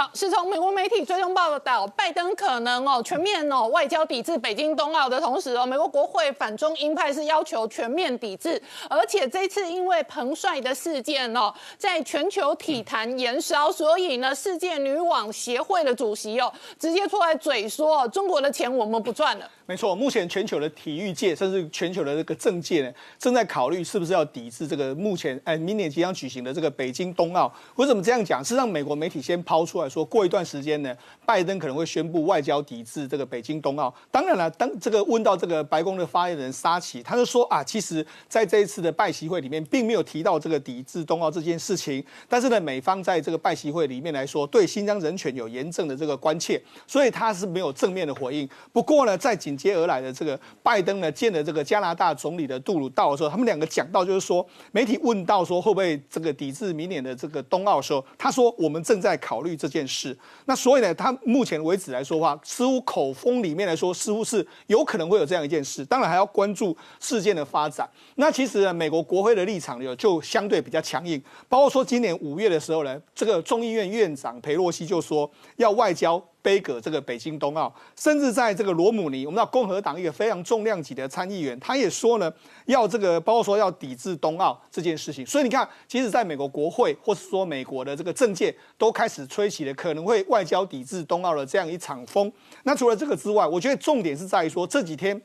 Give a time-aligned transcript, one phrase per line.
[0.00, 8.58] 好，是从美国媒体追踪报道，拜登可能哦全面哦外交抵制北京冬奥的同时哦，美国国会反中鹰派是要求全面抵制，
[8.88, 19.46] 而且这次因为彭帅的事件哦，在全球体坛延烧，所以呢，世界女网协会的主席哦直接出来嘴说，中国的钱我们不赚了。
[19.70, 27.54] 没错，目前全球的体育界，甚至全球的这个政界呢，正在考虑是不是要抵制这个目前哎明年即将举行的这个北京冬奥。
[27.76, 28.44] 为什么这样讲？
[28.44, 30.92] 是让美国媒体先抛出来说，过一段时间呢，
[31.24, 33.94] 拜登可能会宣布外交抵制这个北京冬奥。
[34.10, 42.04] 当然了，当这个问到这个白宫的发言人沙奇，他就说啊，其实在这一次的拜习会里面，并没有提到这个抵制冬奥这件事情。
[42.28, 48.48] 但是呢，美方在这个拜习会里面来说，对新疆人权有严正的这个关切，所以他是没有正面的回应。
[48.72, 60.16] 不过呢，在紧接而来的这个拜登呢，见了这个加拿大总理的杜鲁道的时候，他们两个讲到就是说，媒体问到说会不会这个抵制明年的这个冬奥的时候，他说我们正在考虑这件事。
[60.46, 65.84] 那所以呢，他目前为止来说话，似乎口风里面来说，似乎是有可能会有这样一件事。
[65.84, 67.88] 当然还要关注事件的发展。
[68.14, 76.22] 那其实呢，美国国会的立场有就相对比较强硬，包括说今年五月的时候呢，这个众议院院长佩洛西就说要外交。
[76.42, 82.32] 背戈这个北京冬奥，甚至在这个罗姆尼，我们知道共和党一个非常重量级的参议员，他也说呢，
[82.66, 85.24] 要这个包括说要抵制冬奥这件事情。
[85.26, 92.32] 所以你看，即使在美国国会或是说美国的这个政界，都开始吹起了可能会外交抵制冬奥的这样一场风。
[92.64, 95.20] 那除了这个之外，我觉得重点是在于说这几天。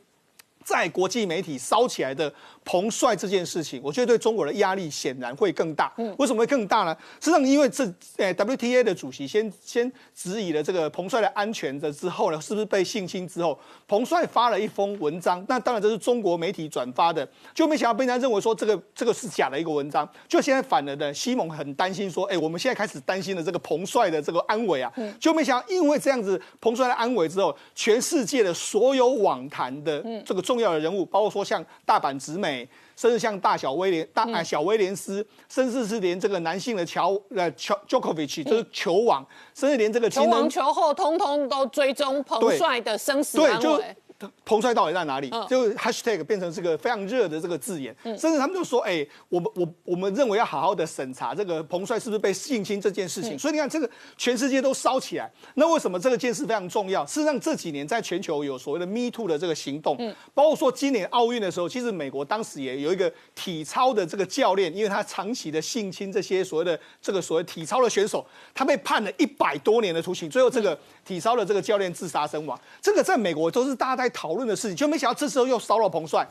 [0.65, 2.33] 在国际媒体烧起来的
[2.65, 5.93] 彭帅这件事情，我觉得对中国的压力显然会更大。
[5.97, 6.97] 嗯，为什么会更大呢？
[7.21, 7.85] 实际上，因为这
[8.17, 20.09] 呃 WTA 的主席先先质疑了这个彭帅的安全的之后呢，是不是被性侵之后，彭帅发了一封文章，那当然这是中国媒体转发的，就没想到被人家认为说这个这个是假的一个文章。
[20.27, 24.91] 就现在反了的西蒙很担心说，哎，我们现在开始担心了这个彭帅的这个安危啊。
[25.19, 30.45] 就没想到因为这样子彭帅的安危之后，全世界的所有网坛的这个。
[30.45, 32.54] 重要的人物，包括说像大阪直美，
[32.95, 43.95] 甚至像大小威廉、大啊小威廉斯，甚至是连这个男性的乔呃乔 Djokovic，就是球王，甚至连这个球王球后，通通都追踪彭帅的生死安危。
[44.43, 45.29] 彭帅到底在哪里？
[45.49, 53.87] 就 hashtag 变成这个非常热的这个字眼，甚至他们就说：“哎，我们我我们认为要好好的审查这个彭帅是不是被性侵这件事情。”所以你看，这个
[54.17, 55.31] 全世界都烧起来。
[55.55, 57.05] 那为什么这个件事非常重要？
[57.05, 59.97] 事实上这几年在全球有所谓的 Me Too 的这个行动，
[60.33, 72.59] 包括说今年奥运的时候，其实美国当时也有一个体操的这个教练，因为他长期的性侵这些所谓的这个所谓体操的选手，他被判了一百多年的徒刑，最后这个体操的这个教练自杀身亡。
[72.81, 74.14] 这个在美国都是大家在。
[74.15, 76.25] 讨论的事情，就没想到这时候又骚扰彭帅，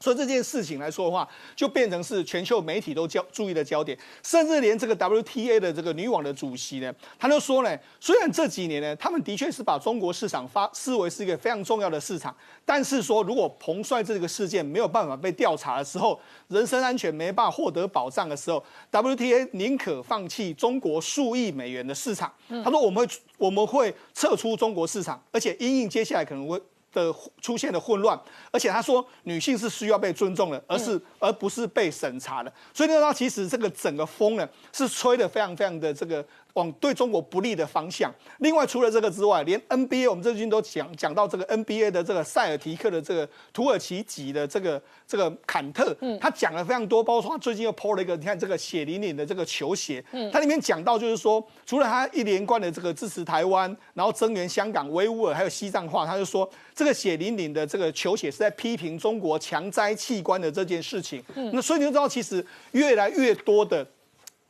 [0.00, 22.32] 所以这件事情来说的话，就变成是全球媒体都焦注意的焦点，甚至连这个 WTA 的这个女网的主席呢，他就说呢，虽然这几年呢，他们的确是把中国市场发视为是一个非常重要的市场，但是说如果彭帅这个事件没有办法被调查的时候，人身安全没办法获得保障的时候，WTA 宁可放弃中国数亿美元的市场。
[22.64, 26.58] 他说我们会我们会撤出中国市场，而且因应接下来可能会。
[26.92, 28.20] 的出现的混乱，
[28.50, 32.52] 而且他说女性是需要被尊重的，而是而不是被审查的。
[32.74, 36.24] 所以呢，他其实这个整个风呢是吹的非常非常的这个
[36.54, 38.12] 往对中国不利的方向。
[38.38, 56.48] 另外，除了这个之外，连 NBA 我们最近都讲讲到这个 NBA 的这个塞尔提克的这个土耳其籍的这个这个坎特，他讲了非常多，包括说他最近又 PO 了一个你看这个血淋淋的这个球鞋，他里面讲到就是说，除了他一连贯的这个支持台湾，然后增援香港、维吾尔还有西藏话，他就说。
[56.72, 61.22] 这个血淋淋的这个球鞋是在批评中国强摘器官的这件事情。
[61.52, 63.86] 那所以你就知道，其实越来越多的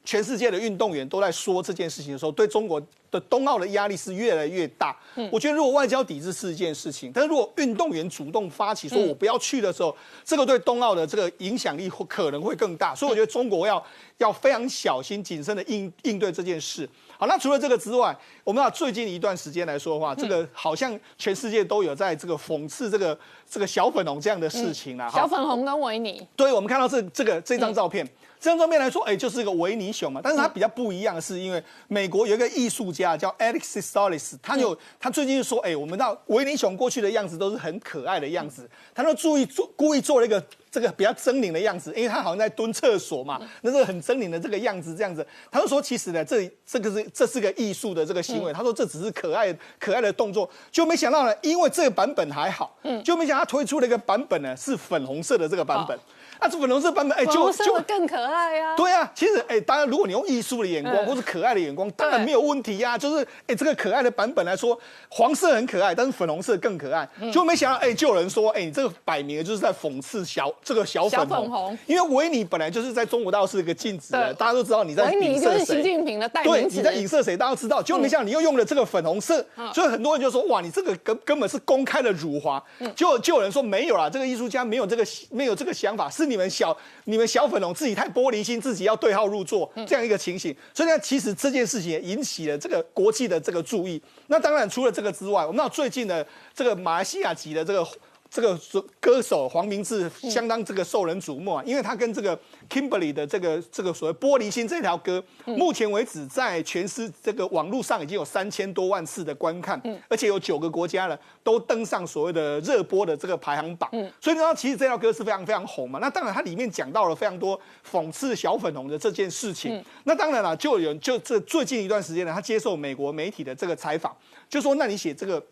[0.04, 2.80] 全世界的运动员都在说这件事情的时候，对中国
[3.10, 4.96] 的冬奥的压力是越来越大。
[5.30, 9.94] 我觉得如果外交抵制是一件事情，但是如果运动员主动发起说我不要去的时候，
[10.24, 12.94] 这个对冬奥的这个影响力会可能会更大。
[12.94, 13.84] 所以我觉得中国要
[14.18, 16.88] 要非常小心谨慎的应应对这件事。
[17.18, 23.18] 好，那除了这个之外，我们要最近一段时间来说的话，这个好像全世界都有在这个讽刺这个
[23.48, 25.10] 这个小粉红这样的事情了。
[25.10, 28.08] 小粉红跟维尼，对，我们看到这这个这张照片，
[28.40, 30.20] 这张照片来说，哎，就是一个维尼熊嘛。
[30.24, 45.26] 但是它比较不一样的是，因为美国有一个艺术家叫 Alexis Solis，他有他最近就说，哎，我们到维尼熊过去的样子都是很可爱的样子，他就注意做故意做了一个这个比较狰狞的样子，因为他好像在蹲厕所嘛，那个很狰狞的这个样子，这样子。
[45.50, 48.52] 他就说，其实呢，这这个是这是个艺术的这个行为。
[48.54, 55.98] 他说这只是可爱可爱的动作，就没想到呢，因为这个版本还好，就没想到他推出了一个版本呢，是粉红色的这个版本。
[56.40, 58.74] 啊，这粉红色版本，哎，就就更可爱啊！
[58.74, 62.96] 对啊，其实，哎，当然，如果你用艺术的眼光或是可爱的眼光，当然没有问题呀。
[62.96, 64.78] 就是，哎，这个可爱的版本来说，
[65.10, 67.06] 黄色很可爱，但是粉红色更可爱。
[67.30, 75.76] 就没想到，哎，就有人说，哎，你这个摆明了就是在讽刺小这个小粉红，因为维尼本来就是在中国大陆是一个禁止的，大家都知道你在影射谁。
[75.76, 77.82] 习近平的代名对，你在影射谁，大家都知道。
[77.82, 79.44] 就没想到你又用了这个粉红色，
[79.74, 82.62] 所以很多人就说，哇，你这个根根本是公开的辱华。
[82.96, 86.74] 就就有人说没有啦，这个艺术家没有这个没有这个想法，是你们小。
[87.04, 94.00] 你们小粉龙自己太玻璃心，自己要对号入座这样一个情形，所以呢，其实这件事情也引起了这个国际的这个注意。
[94.28, 96.24] 那当然，除了这个之外，我们知道最近的
[96.54, 97.84] 这个马来西亚籍的这个。
[98.30, 98.56] 这个
[99.00, 102.38] 歌手黄明志相当这个受人瞩目啊，因为他跟这个
[102.68, 113.90] Kimberly 的这个这个所谓玻璃心这条歌，目前为止在全世这个网络上已经有三千多万次的观看，而且有九个国家了都登上所谓的热播的这个排行榜，
[114.20, 115.98] 所以呢，其实这条歌是非常非常红嘛。
[115.98, 117.60] 那当然，它里面讲到了非常多
[117.90, 119.84] 讽刺小粉红的这件事情。
[120.04, 124.16] 那当然了，就有就这最近一段时间呢，他接受美国媒体的这个采访，
[124.48, 125.44] 就说：“那你写这个。”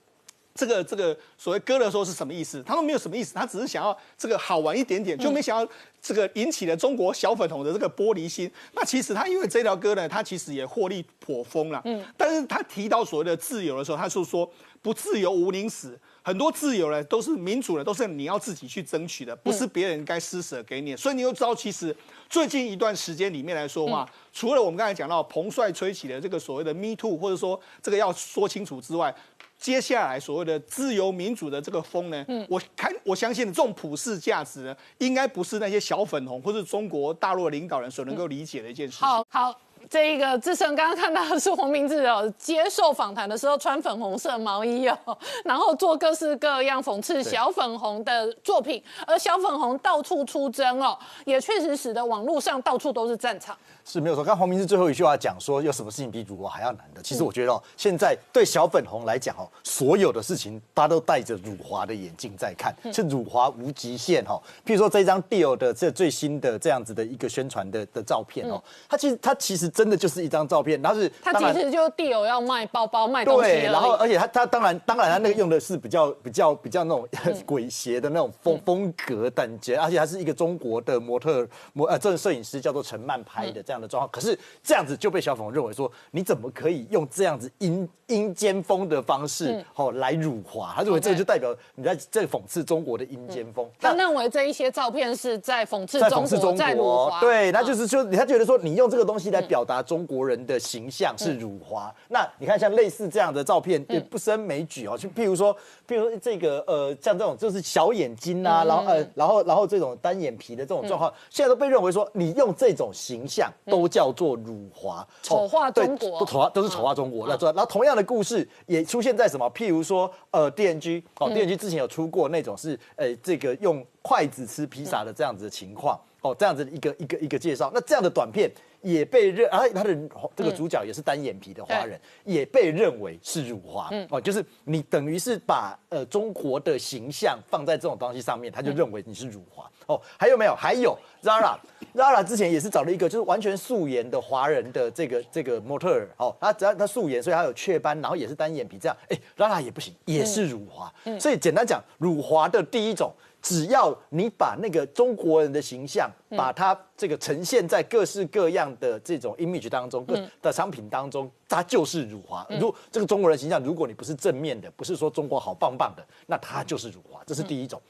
[0.58, 2.60] 这个这个所谓歌的时候是什么意思？
[2.64, 5.72] 他们没有什么意思，他只是想要这个好玩一点点，就没想到
[6.02, 8.50] 这个引起了中国小粉红的这个玻璃心。
[8.72, 11.80] 那其实他因为这条歌呢，他其实也获利颇丰了。
[11.84, 14.50] 嗯，但是他提到所谓的自由的时候，他是说
[14.82, 15.96] 不自由无宁死。
[16.20, 20.94] 很多自由呢都是民主的，都是你要自己去争取的，不是别人该施舍给你。
[20.96, 21.96] 所以你又知道，其实
[22.28, 29.14] 最近一段时间里面来说话，除了我们刚才讲到彭帅吹起的这个所谓的 Me Too，或者说这个要说清楚之外。
[29.58, 39.06] 接下来所谓的自由民主的这个风呢，我看我相信这种普世价值呢，应该不是那些小粉红或是中国大陆的领导人所能够理解的一件事情。
[39.06, 39.54] 好，好。
[39.88, 44.98] 这一个志胜刚刚看到的是黄明志哦，接受访谈的时候穿粉红色毛衣哦，
[45.44, 53.56] 然后做各式各样讽刺小粉红的作品，而小粉红到处出征哦，也确实使得网络上到处都是战场。
[53.88, 57.00] 是没有错，刚黄明志最后一句话讲说，有什么事情比辱华还要难的？
[57.00, 64.38] 其实我觉得哦，现在对小粉红来讲哦，所有的事情大家都戴着辱华的眼镜在看，是辱华无极限哈。
[64.66, 69.66] 譬如说这张 Dior 的这最新的这样子的一个宣传的的照片哦，它其实它其实。
[69.78, 77.06] 真的就是一张照片，然后是它其实就 deal 要卖包包卖东西对，然后而且他他当然当然他那个用的是比较比较比较那种
[77.46, 90.72] 鬼邪的那种风风格等级，而且他是一个中国的模特模呃这个摄影师叫做陈曼拍的这样的状况，可是这样子就被小粉认为说你怎么可以用这样子阴阴间风的方式哦来辱华？
[90.74, 93.64] 他认为这个就代表你在在讽刺中国的阴间风。
[93.78, 97.20] 他认为这一些照片是在讽刺中国，在辱华。
[97.20, 99.64] 对，他就是就他觉得说你用这个东西来表。
[99.68, 104.96] 达中国人的形象是辱华，那你看像类似这样的照片也不胜枚举哦。
[104.96, 105.54] 就譬如说，
[105.86, 117.28] 譬如说这个呃，像这种就是小眼睛啊，然后呃，然后然后这种单眼皮的这种状况，现在都被认为说你用这种形象都叫做辱华，丑化中国，都丑化都是丑化中国。
[117.28, 119.50] 那然后同样的故事也出现在什么？
[119.52, 127.70] 譬如说呃，D N G 哦，D N G 之前有出过那种是呃，这个用筷子吃披萨的这样子的情况哦，这样子的一个一个一个介绍。
[127.72, 128.50] 那这样的短片。
[128.80, 129.96] 也被认，而他的
[130.36, 140.00] 这个主角也是单眼皮的华人，也被认为是辱华哦，就是你等于是把呃中国的形象放在这种东西上面，他就认为你是辱华哦。
[140.18, 140.54] 还有没有？
[140.54, 150.92] 还有 Zara，Zara 之前也是找了一个就是完全素颜的华人的这个这个模特儿哦，他只要他素颜，所以他有雀斑，然后也是单眼皮这样，哎，Zara 也不行，也是辱华。
[151.18, 153.12] 所以简单讲，辱华的第一种。
[153.40, 162.46] 只要你把那个中国人的形象，把它这个呈现在各式各样的这种 image 当中，各的商品当中，它就是辱华。
[162.60, 167.22] 如这个中国人形象，如果你不是正面的，不是说中国好棒棒的，那它就是辱华。
[167.26, 167.80] 这是第一种。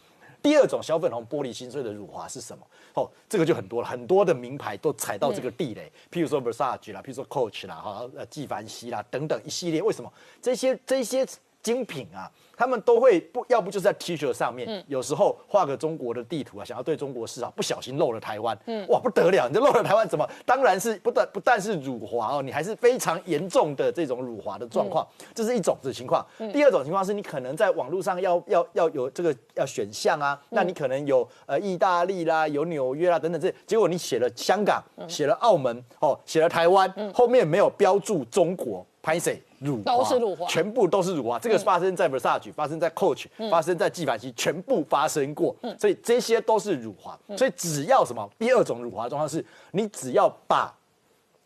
[0.40, 2.64] 第二种小粉红玻璃心碎的辱华是什么？
[2.94, 9.82] 哦，这个就很多了，很多的名牌都踩到这个地雷，譬如说 Versace 啦，譬如说 Coach 啦，哈，呃，纪梵希啦等等一系列。
[9.82, 11.26] 为什么这些这些？
[11.68, 18.58] 精品啊，他们都会不要不就是在 T 恤上面，有时候画个中国的地图啊，想要对中国市场，不小心漏了台湾，
[18.88, 20.26] 哇不得了，你这漏了台湾怎么？
[20.46, 26.24] 当然是不但不但是辱华哦，你还是非常严重的这种辱华的状况，这是一种的情况。
[26.54, 39.42] 第二种情况是你可能在网络上要要要有这个要选项啊，那你可能有呃意大利啦，有纽约啦等等这，结果你写了香港，写了澳门哦，写了台湾，后面没有标注中国，拍谁？
[39.58, 41.38] 辱华，都是辱华，全部都是辱华。
[41.38, 45.54] 这个发生在 Versace，发生在 Coach，发生在纪梵希，全部发生过。
[45.78, 47.18] 所以这些都是辱华。
[47.36, 48.28] 所以只要什么？
[48.38, 50.74] 第二种辱华状况是，你只要把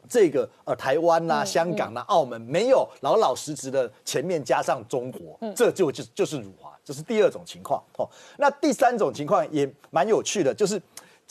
[0.09, 6.71] 这个呃台湾呐、香港呐、澳门没有老老实实的前面加上中国，这就就就是辱华。
[6.85, 7.83] 这是第二种情况。
[7.97, 10.81] 哦，那第三种情况也蛮有趣的，就是。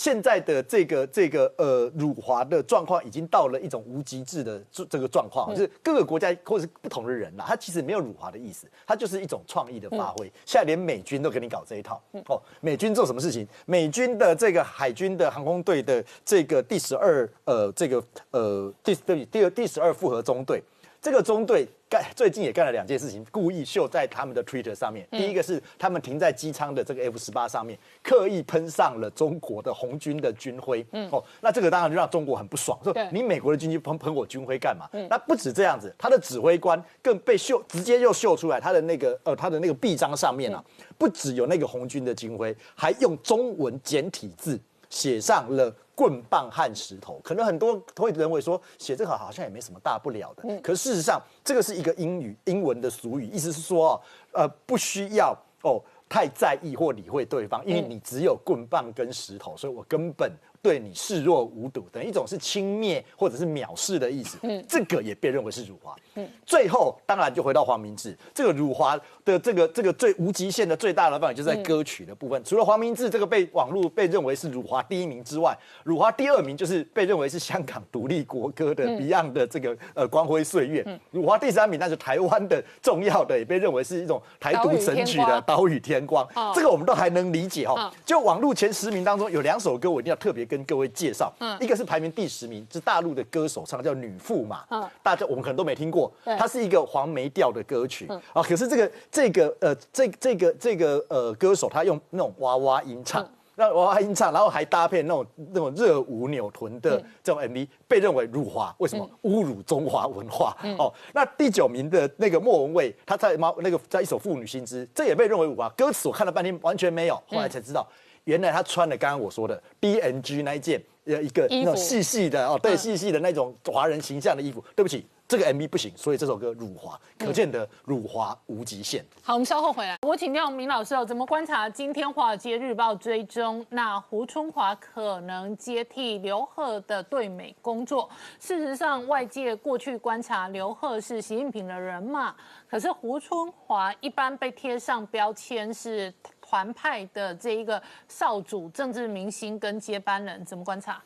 [0.02, 10.26] 现在的这个这个呃辱华的状况已经到了一种无极致的这这个状况，就是各个国家或者是不同的人啦，他其实没有辱华的意思，他就是一种创意的发挥。
[10.44, 13.48] 现在连美军都给你搞这一套哦，美军做什么事情？
[13.68, 20.64] 美军的这个海军的航空队的这个第十二呃这个呃第第第二第十二复合中队。
[21.02, 25.08] 这个中队干最近也干了两件事情，故意秀在他们的 Twitter 上面。
[25.10, 30.86] 第一个是他们停在机舱的这个 F 十八上面，刻意喷上了中国的红军的军徽。
[30.92, 34.88] 嗯，哦，那这个当然就让中国很不爽，说你美国的军机喷喷我军徽干嘛？
[35.10, 40.64] 那不止这样子，他的指挥官更被秀，直接又秀出来他的那个呃他的那个臂章上面啊，
[41.00, 45.74] 不只有那个红军的军徽，还用中文简体字写上了。
[45.96, 50.62] 棍棒和石头，可能很多会认为说写这个好像也没什么大不了的。
[50.62, 60.32] 可事实上，这个是一个英语英文的俗语，意思是说，呃，不需要哦太在意或理会对方，因为你只有棍棒跟石头，所以我根本。
[60.62, 64.38] 对你视若无睹，等一种是轻蔑或者是藐视的意思。
[64.44, 65.96] 嗯，这个也被认为是辱华。
[66.16, 72.44] 嗯，最后当然就回到黄明志，这个辱华的这个这个最无极限的最大的范围就是在歌曲的部分。
[72.44, 80.86] 除了黄明志这个被网络被认为是辱华第一名之外，辱华第二名就是被认为是香港独立国歌的 Beyond 的这个呃光辉岁月。
[81.10, 86.28] 辱华第三名那是台湾的重要的，也被认为是一种台独神曲的岛屿天光。
[86.54, 87.92] 这个我们都还能理解哈。
[88.06, 90.46] 就网络前十名当中有两首歌，我一定要特别。
[90.52, 109.10] 跟各位介绍，嗯，一个是排名第十名，是大陆的歌手唱的，叫《女驸马》，嗯，大家我们可能都没听过，它是一个黄梅调的歌曲，啊，可是这个这个呃这这个这个呃歌手他用那种娃娃音唱，那娃娃音唱，然后还搭配那种那种热舞扭臀的这种 MV，被认为辱华，为什么？
[109.24, 110.54] 侮辱中华文化？
[110.78, 117.88] 哦，那第九名的那个莫文蔚，他在毛那个在一首《妇女心知》，这也被认为辱华，歌词我看了半天完全没有，后来才知道。
[118.26, 124.64] 原来他穿的刚刚我说的 B N G 那一件，呃，一个那种细细的哦，对，细细的那种华人形象的衣服。
[124.76, 129.04] 对不起，这个 M V 不行，所以这首歌辱华，可见的辱华无极限。
[129.24, 129.98] 好，我们稍后回来。
[130.04, 138.08] 我请教明老师哦，怎么观察今天华尔街日报追踪那胡春华可能接替刘鹤的对美工作？
[138.40, 142.36] 事实上，外界过去观察刘鹤是习近平的人嘛，
[142.70, 146.14] 可是胡春华一般被贴上标签是。
[146.52, 151.02] 团派的这一个少主、政治明星跟接班人怎么观察？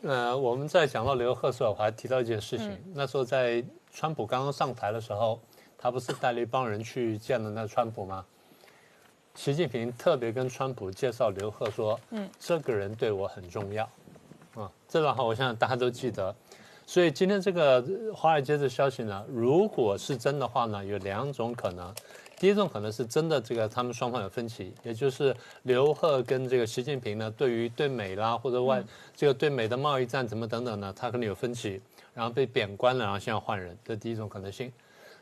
[0.00, 2.74] 呃，我们在讲到刘贺时候，我还提到一件事情。
[2.94, 5.38] 那时候在川普刚刚上台的时候，
[5.76, 8.24] 他不是带了一帮人去见了那川普吗？
[9.34, 13.84] 习近平特别跟川普介绍刘贺说：“嗯，这个人对我很重要。”
[14.56, 16.34] 啊，这段话我想大家都记得。
[16.86, 21.94] 所以今天这个华尔街的消息呢，如果是真的话呢，有两种可能。
[22.36, 28.82] 第一种可能是真的，这个他们双方有分歧，也就是刘鹤跟这个习近平呢，对于对美啦或者外
[29.16, 31.80] 这个对美的贸易战怎么等等呢，他可能有分歧，
[32.12, 34.72] 然后被贬官了，然后现在换人，这第一种可能性。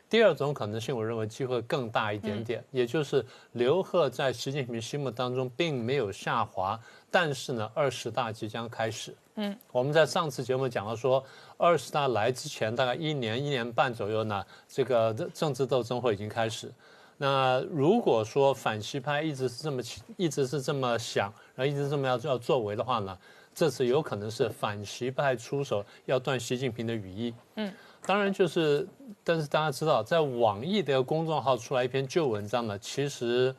[0.09, 6.79] 第二种可能性，我认为机会更大一点点，也就是刘鹤在习近平心目当中并没有下滑，
[7.09, 9.15] 但是呢，二十大即将开始。
[9.35, 11.23] 嗯，我们在上次节目讲到说，
[11.57, 16.71] 二十大来之前大概一年一年半左右呢，这个政治斗争会已经开始。
[17.17, 19.81] 那如果说反西派一直是这么
[20.17, 23.17] 一直是这么想，然后一直这么要要作为的话呢，
[23.53, 27.33] 这次有可能是反西派出手要断习近平的羽翼。
[27.55, 27.71] 嗯，
[28.05, 28.85] 当然就是，
[29.23, 33.55] 但是大家知道，在网易的公众号出来一篇旧文章呢，其实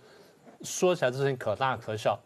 [0.63, 2.19] 说起来这事情可大可小，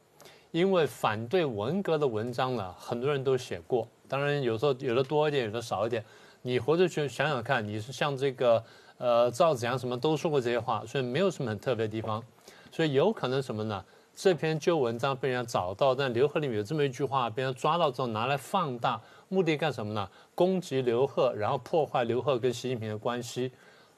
[0.50, 6.02] 因为反对文革的文章呢，很多人都写过，当然有时候有的多一点，有的少一点。
[6.40, 8.64] 你回头去想想看，你是像这个。
[8.98, 12.22] 呃，赵子阳什么都说过这些话，所以没有什么很特别的地方，
[12.70, 13.84] 所以有可能什么呢？
[14.14, 20.08] 这篇旧文章被人家找到，但刘贺里面有这么一句话，被人抓到之后拿来放大，目的干什么呢？
[20.34, 23.52] 攻击刘贺，然后破坏刘贺跟习近平的关系，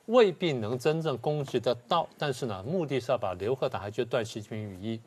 [0.05, 5.01] 未必能真正攻击得到，但是呢，目的是要把刘贺打下去，断习近平羽翼。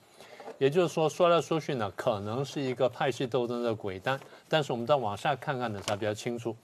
[0.57, 4.19] 也就是说，说来说去呢，可能是一个派系斗争的鬼蛋，
[4.49, 6.55] 但是我们再往下看看呢，才比较清楚。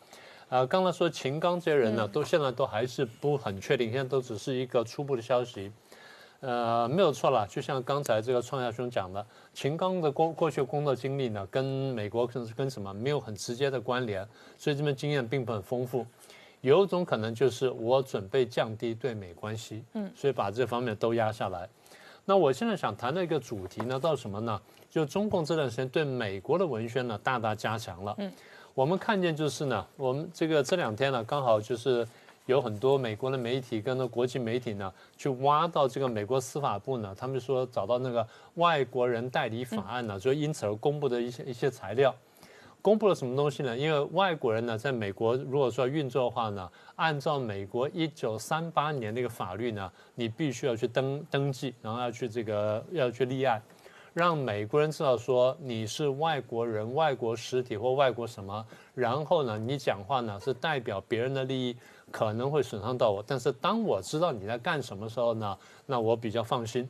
[0.50, 5.72] 啊，刚才说秦刚这些人呢，都现在都还是不很确定，现在都只是一个初步的消息。
[6.40, 14.28] 呃，没有错了，就像刚才这个创下兄讲的，秦刚的过过去工作经历呢，跟美国跟跟什么没有很直接的关联，
[14.58, 16.04] 所以这边经验并不很丰富。
[16.62, 21.70] 有一种可能就是我准备降低对美关系，嗯，所以把这方面都压下来。
[22.26, 24.60] 那我现在想谈的一个主题呢，到什么呢？
[24.90, 28.16] 就中共这段时间对美国的文宣呢，大大加强了。
[28.18, 28.32] 嗯，
[28.80, 32.08] 我们看见就是呢，我们这个这两天呢，刚好就是
[32.46, 42.16] 有很多美国的媒体跟着国际媒体呢，去挖到这个美国司法部呢，他们说找到那个外国人代理法案呢，就因此而公布的一些一些材料。
[42.82, 43.78] 公布了什么东西呢？
[43.78, 53.62] 因为外国人呢，在美国如果说运作的话呢，按照美国一九三八年那个法律呢，你必须要去登登记，然后要去这个要去立案，
[54.20, 61.78] 让美国人知道说你是外国人、外国实体或外国什么，然后呢，你讲话呢是代表别人的利益，
[62.12, 66.86] 可能会损伤到我，但是当我知道你在干什么时候呢，那我比较放心。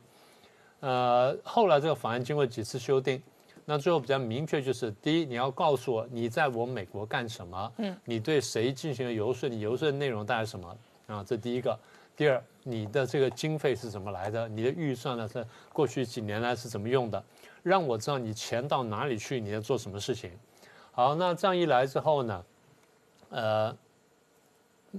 [0.80, 3.22] 呃，后来这个法案经过几次修订。
[3.64, 11.22] 那最后比较明确就是，第一，你要告诉我你在我美国干什么，嗯，你对谁进行了游说，你游说的内容大概什么啊？
[11.24, 11.78] 这第一个。
[12.20, 14.46] 第二，你的这个经费是怎么来的？
[14.46, 15.26] 你的预算呢？
[15.26, 17.24] 是过去几年来是怎么用的？
[17.62, 20.30] 让我知道你钱到哪里去，你在做什么事情。
[20.92, 22.44] 好，那这样一来之后呢，
[23.30, 23.74] 呃，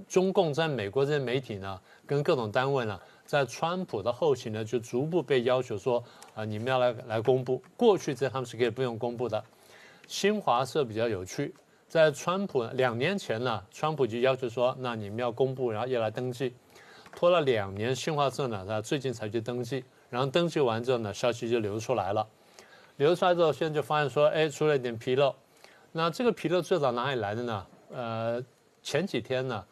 [0.08, 3.00] 中共在美国这些媒体呢，跟各种单位呢。
[3.24, 7.62] 在川普的后期呢，就逐步被要求说啊，你们要来来公布。
[7.78, 9.44] 过去这他们是可以不用公布的。
[10.08, 11.54] 新华社比较有趣，
[11.88, 16.56] 在川普两年前呢，川普就要求说，那你们要公布，然后要来登记。
[17.16, 19.84] 拖了两年，新华社呢，他最近才去登记。
[20.10, 22.28] 然后登记完之后呢，消息就流出来了。
[22.98, 25.34] 流出来之后，现在就发现说，哎，出了一点纰漏。
[25.94, 27.68] 那这个纰漏最早哪里来的呢？
[27.94, 28.44] 呃，
[28.82, 29.66] 前几天呢，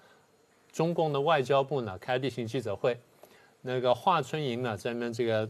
[0.72, 3.00] 中共的外交部呢开例行记者会。
[3.62, 5.50] 那个华春莹呢，在那边这个，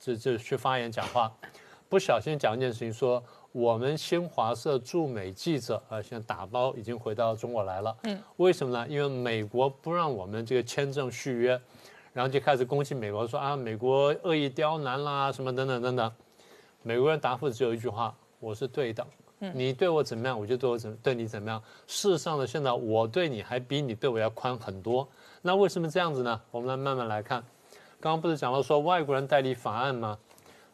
[0.00, 1.32] 这这去发言讲话，
[1.88, 7.94] 不小心讲一件事情，说我们新华社驻美记者啊，现在打包已经回到中国来了。
[8.04, 8.86] 嗯，为什么呢？
[8.88, 11.60] 因为美国不让我们这个签证续约，
[12.14, 16.10] 然后就开始攻击美国，说啊，美国恶意刁难啦，什么等等等等。
[16.82, 19.06] 美国人答复只有一句话：我是对等。
[19.54, 21.60] 你对我怎么样，我就对我怎对你怎么样。
[21.86, 25.06] 事实上呢，现在我对你还比你对我要宽很多。
[25.42, 26.40] 那为什么这样子呢？
[26.52, 27.42] 我们来慢慢来看。
[28.00, 30.16] 刚刚不是讲到说外国人代理法案吗？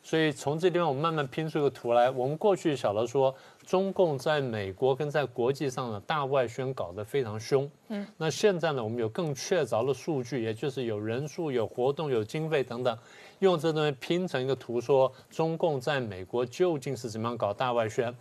[0.02, 2.10] 所以从这地方我们慢慢拼出一个图来。
[2.10, 3.34] 我们过去晓得说，
[3.66, 7.70] 中共在美国跟在国际上的大外宣搞得非常凶。
[7.88, 8.06] 嗯。
[8.16, 12.96] 那现在呢，我们有更确凿的数据，也就是有人数、有活动、有经费等等，
[13.40, 18.14] 用这东西拼成一个图，说中共在美国究竟是怎么样搞大外宣。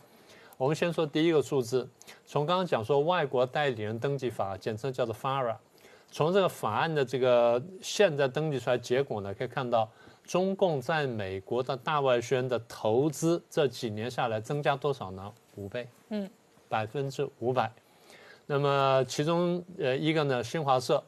[0.57, 1.87] 我们先说第一个数字，
[2.25, 5.55] 从刚刚讲说外国代理人登记法，简称叫做 FARA。
[6.09, 9.87] 从这个法案的这个现在登记出来结果呢，可以看到
[10.27, 15.33] 中共在美国的大外宣的投资这几年下来增加多少呢？
[15.55, 16.29] 五倍，嗯，
[16.67, 17.71] 百分之五百。
[18.45, 21.01] 那么其中呃一个呢，新华社，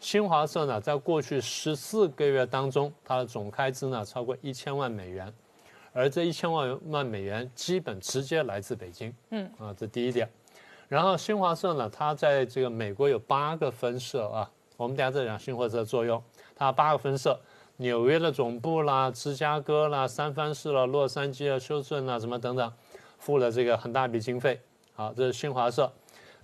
[0.00, 5.32] 新华社呢在过去十四个月当中，它的总开支呢超过一千万美元，
[5.92, 10.28] 而这一千万万美元基本直接来自北京，嗯，啊，这第一点。
[10.88, 14.50] 然后新华社呢，它在这个美国有八个分社啊。
[14.76, 16.20] 我们等下再讲新华社的作用。
[16.56, 17.38] 它八个分社，
[17.76, 22.72] 纽约的总部啦、芝加哥啦、三藩市啦、洛杉矶啊、休斯顿啊什么等等，
[23.18, 24.60] 付了这个很大笔经费。
[24.94, 25.92] 好，这是新华社。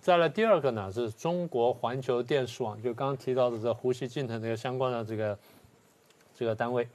[0.00, 5.38] 再来第二个呢，是中国环球电视网，就刚刚提到的这胡锡进的这个相关的这个
[6.34, 6.88] 这个单位。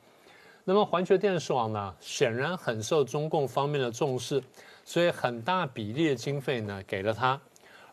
[0.63, 4.41] 那么环球电视网呢，显然很受中共方面的重视。
[4.88, 7.41] 所以很大比例的经费呢给了他，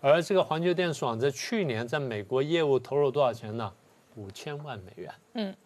[0.02, 3.72] 而这个环球电视网在去年在美国业务投入多少钱呢？
[4.14, 5.10] 五千万美元。
[5.32, 5.56] 嗯，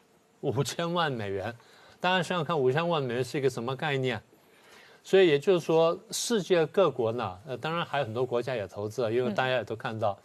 [0.40, 1.54] 五千万美元，
[2.00, 4.20] 大家想想看，五千万美元是一个什么概念？
[5.02, 10.18] 所以也就是说，世界各国呢，呃，当然还有很多国家也投资了，因为大家也都看到，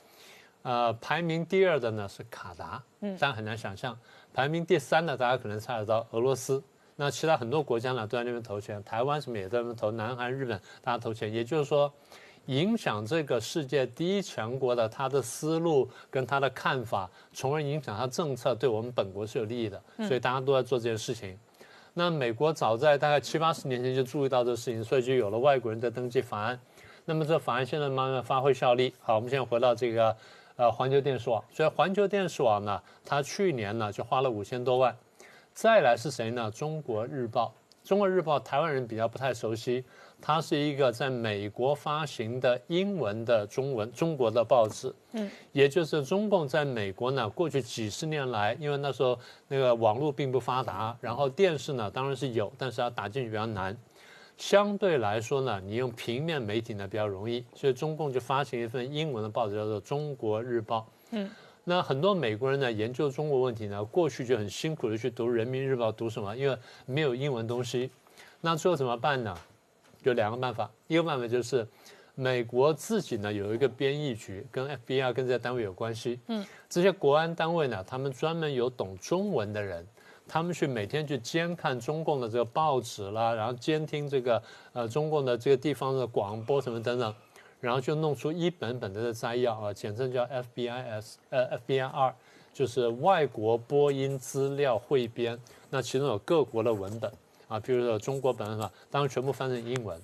[0.63, 3.97] 呃，排名第二的呢是卡达，嗯，大家很难想象，
[4.33, 6.63] 排名第三的大家可能猜得到俄罗斯。
[6.95, 11.91] 那其他很多国家呢都在那边投钱，台湾什么也在那边投，南韩、日本大家投钱，也就是说，
[12.47, 21.37] 影响这个世界第一强国的他的思路跟他的看法，从而影响他政策，对我们本国是有利益的，所以大家都在做这件事情。
[21.93, 26.59] 那美国早在大概七八十年前就注意到这个事情，所以就有了外国人的登记法案。
[27.05, 28.93] 那么这法案现在慢慢发挥效力。
[29.01, 30.15] 好，我们现在回到这个
[30.55, 34.95] 呃环球电视网，所以环球电视网呢，它去年呢就花了五千多万。
[35.53, 36.49] 再来是谁呢？
[36.49, 37.53] 中国日报。
[37.83, 39.83] 中国日报台湾人比较不太熟悉，
[40.21, 44.93] 它是一个在美国发行的英文的中文中国的报纸。
[45.13, 53.75] 嗯，也就是中共在美国呢，过去几十年来，因为那时候那个网络并不发达，然后电视呢当然是有，但是要打进去比较难。
[54.37, 60.79] 相对来说呢，你用平面媒体呢比较容易，所以中共就发行一份英文的报纸，叫做《中国日报》。
[61.11, 61.29] 嗯，
[61.63, 66.35] 那很多美国人呢研究中国问题呢，过去就很辛苦的去读《人民日报》，读什么？
[66.35, 67.91] 因为没有英文东西。
[68.39, 69.37] 那最后怎么办呢？
[70.03, 71.67] 有两个办法，一个办法就是
[72.15, 76.19] 美国自己呢有一个编译局，跟 FBI 跟这些单位有关系。
[76.27, 79.85] 嗯，这些国安单位呢，他们专门有懂中文的人。
[80.27, 87.13] 他们去每天去监看中共的这个报纸啦，然后监听这个呃中共的这个地方的广播什么等等，
[87.59, 92.13] 然后就弄出一本本的摘要啊，简称叫 FBIS 呃 FBIR，
[92.53, 95.37] 就是外国播音资料汇编。
[95.69, 97.11] 那其中有各国的文本
[97.51, 98.71] 啊，比如说中国本是吧？
[98.89, 99.99] 当然全部翻成英文。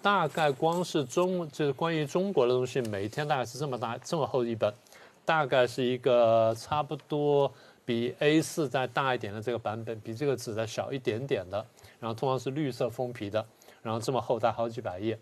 [0.00, 4.72] 大概光是中就是关于中国的东西，每天大概是这么大这么厚一本，
[5.24, 7.52] 大概是一个差不多。
[7.84, 11.64] 比 A4 再大一点的这个版本，比这个纸再小一点点的，
[11.98, 13.42] 然后通常是绿色封皮的，
[13.82, 15.18] 然后这么厚，大好几百页。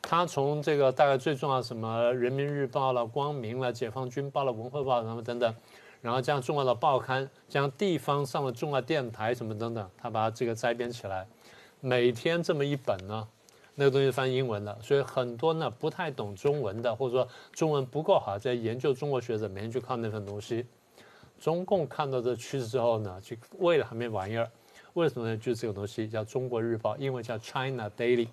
[0.00, 5.54] 它从这个大概最重要什么《人民日报》了、《光明》了、《解放军报》了、《文汇报》什么等等，
[6.00, 11.26] 然后这样重要的报刊，将地方上的重要电台什么等等，他把这个摘编起来，
[11.80, 13.26] 每天这么一本呢，
[13.74, 20.64] 那个东西翻英文的，所以很多呢不太懂中文的，或者说中文不够好，在研究中国学者每天去看那份东西。
[21.40, 24.50] 中共看到这趋势之后呢，就为了还没玩意儿，
[24.94, 25.36] 为什么呢？
[25.36, 28.26] 就是这个东西叫《中国日报》，英文叫 China Daily。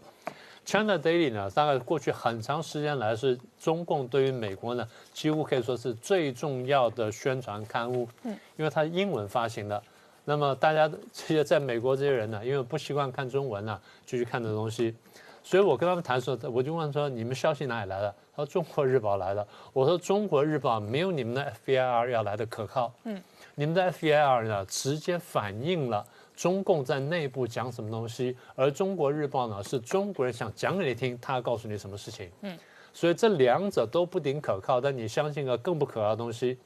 [0.65, 8.07] China Daily 呢，大概过去很长时间来是中共对于美国呢，几乎可以说是最重要的宣传刊物。
[8.23, 9.81] 嗯，因为它英文发行的，
[10.25, 14.95] 那么大家这些在美国这些人呢，因为不习惯看中文呢，就去看这东西。
[15.43, 22.91] 所以我跟他们谈的时候，我就问说：“你们消息哪里来的？”他说：“中国日报来的。”我说：“中国日报没有你们的 FBIR 要来的可靠。
[23.03, 23.21] 嗯，
[23.53, 26.03] 你们的 FBIR 呢，直接反映了
[26.35, 32.29] 中共在内部讲什么东西，而中国日报呢，是中国人想讲给你听，他告诉你什么事情。
[32.41, 32.57] 嗯，
[32.93, 36.57] 所以这两者都不顶可靠，但你相信个更不可靠的东西。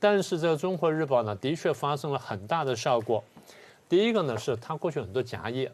[0.00, 3.22] 但是这个中国日报呢，的确发生了很大的效果。
[3.88, 5.70] 第一个呢，是它过去很多夹页。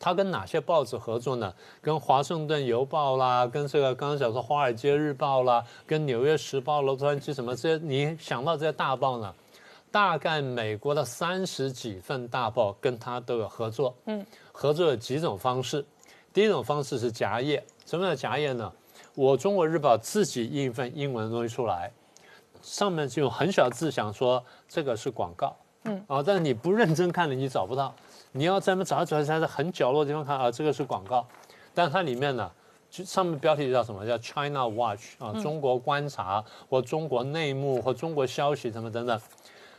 [0.00, 1.54] 他跟哪些报纸合作呢？
[1.80, 9.34] 跟《华盛顿邮报》啦，跟这个刚刚讲说《华尔街日报》啦，跟《纽约时报》、《洛杉矶》什么这些，你想到这些大报呢？
[9.94, 13.94] 大概美国的三十几份大报跟他都有合作。
[14.06, 15.86] 嗯，合作有几种方式。
[16.32, 18.72] 第一种方式是夹页，什么叫夹页呢？
[19.14, 21.92] 我《中国日报》自己印一份英文的东西出来，
[22.60, 25.56] 上面就用很小字想说这个是广告。
[25.84, 27.94] 嗯，啊，但是你不认真看的，你找不到。
[28.32, 31.24] 你要在那找一找，在很角落的地方看啊，这个是广告，
[31.72, 32.50] 但它里面呢，
[32.90, 39.20] 就上面标题叫什么叫 China Watch 啊，中国观察或中国内幕或中国消息什么等等，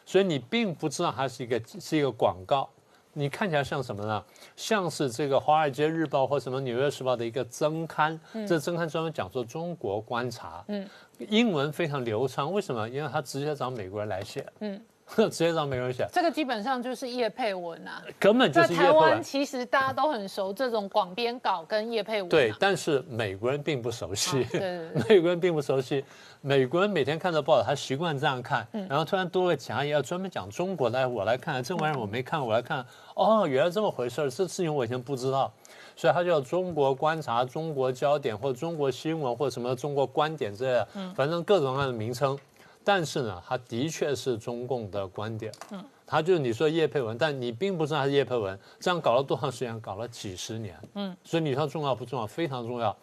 [0.05, 2.69] 所以你并不知道它是一个是一个广告，
[3.13, 4.23] 你看起来像什么呢？
[4.55, 10.87] 像是这个《华尔街日报》或什么《纽约时报》的一个增刊，这增刊专门讲说中国观察，嗯，
[11.17, 12.87] 英文非常流畅，为什么？
[12.87, 14.79] 因为他直接找美国人来写，嗯。
[15.15, 18.75] 直接让美国人写，这个基本上就是叶佩文啊，根本就是。
[18.75, 22.27] 台湾其实大家都很熟这种广编稿跟叶佩文。
[22.27, 24.43] 对，但是美国人并不熟悉。
[24.45, 25.03] 对对对。
[25.15, 26.03] 美国人并不熟悉，
[26.41, 35.53] 美国人每天看到报道，他习惯这样看，然后突然多个夹页要专门讲中国来，我来看这玩意儿我没看，我来看，哦，原来这么回事儿，这事情我以前不知道，
[35.95, 42.37] 所以他叫中国观察、中国焦点或者中国新闻或者什么中国观点之类的，反正各种各样的名称。
[42.85, 49.77] 但是呢，他的确是中共的观点，嗯，他就是你说叶佩文，但你并不知道他是叶佩文，这样搞了多长时间？
[49.81, 52.27] 搞了几十年，嗯，所以你说重要不重要？
[52.27, 52.95] 非常重要。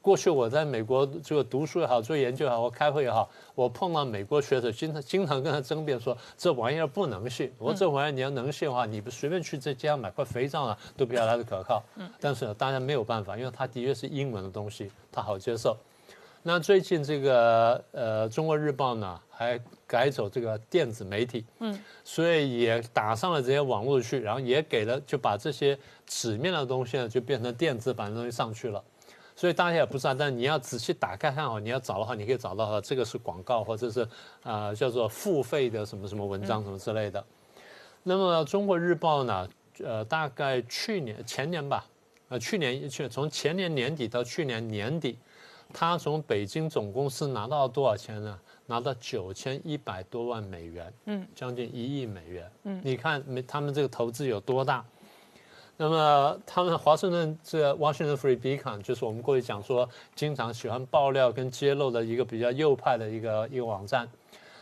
[0.00, 7.50] 过去我在美国这个读书也好，做研究也好，我开会也好，我碰到美国学者，经常经常跟他争辩说这玩意儿不能信。
[7.58, 11.82] 我说这玩意儿你要能信的话，你不随便去这街上买块肥皂啊，都比较来的可靠。
[11.96, 15.74] 嗯，但是呢，大家没有办法，因为它的确是英文的东西，它好接受。
[16.46, 28.84] 那最近这个呃《中国日报》呢，还改走这个电子媒体，嗯，所以也打上了这些网络去，然后也给了就把这些纸面的东西呢，就变成电子版的东西上去了。
[29.34, 34.06] 所以大家也不知道，但你要仔细打开看好，你要找的话，你可以找到这个是广告或者是
[34.42, 37.24] 啊叫做付费的什么什么文章什么之类的。
[38.02, 39.48] 那么《中国日报》呢，
[39.82, 41.86] 呃，大概去年前年吧，
[42.28, 45.18] 呃，去年去从前年年底到去年年底。
[45.74, 48.38] 他从北京总公司拿到多少钱呢？
[48.66, 52.50] 拿到九千一百多万美元，嗯，将近一亿美元。
[52.62, 54.82] 嗯，你看，没他们这个投资有多大？
[55.76, 64.08] 那么，他们华盛顿这个 Washington Free Beacon 就是我们过去讲说，经常喜欢爆料跟揭露的一个比较右派的一个一个网站。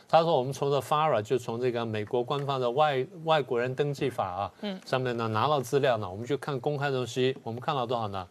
[0.08, 8.26] 他说我们从这 FARA 就从这个美国官方的外外国人登记法啊，嗯，上面呢拿到资料呢，我们就看公开的东西，我们看到多少呢？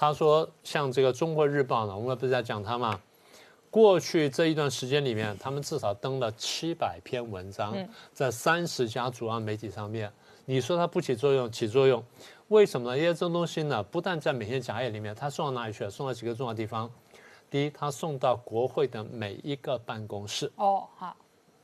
[0.00, 3.00] 他说像这个中国日报呢，我们不是在讲他吗？
[3.68, 7.74] 过去这一段时间里面，他们至少登了七百篇文章，
[8.12, 10.08] 在三十家主要媒体上面。
[10.44, 12.00] 你说它不起作用，起作用，
[12.46, 12.96] 为什么呢？
[12.96, 15.90] 因为这东西呢，不但在每天假页里面，它送到哪里去了？
[15.90, 16.88] 送到几个重要地方。
[17.50, 20.48] 第一，它送到国会的每一个办公室。
[20.54, 21.16] 哦，好。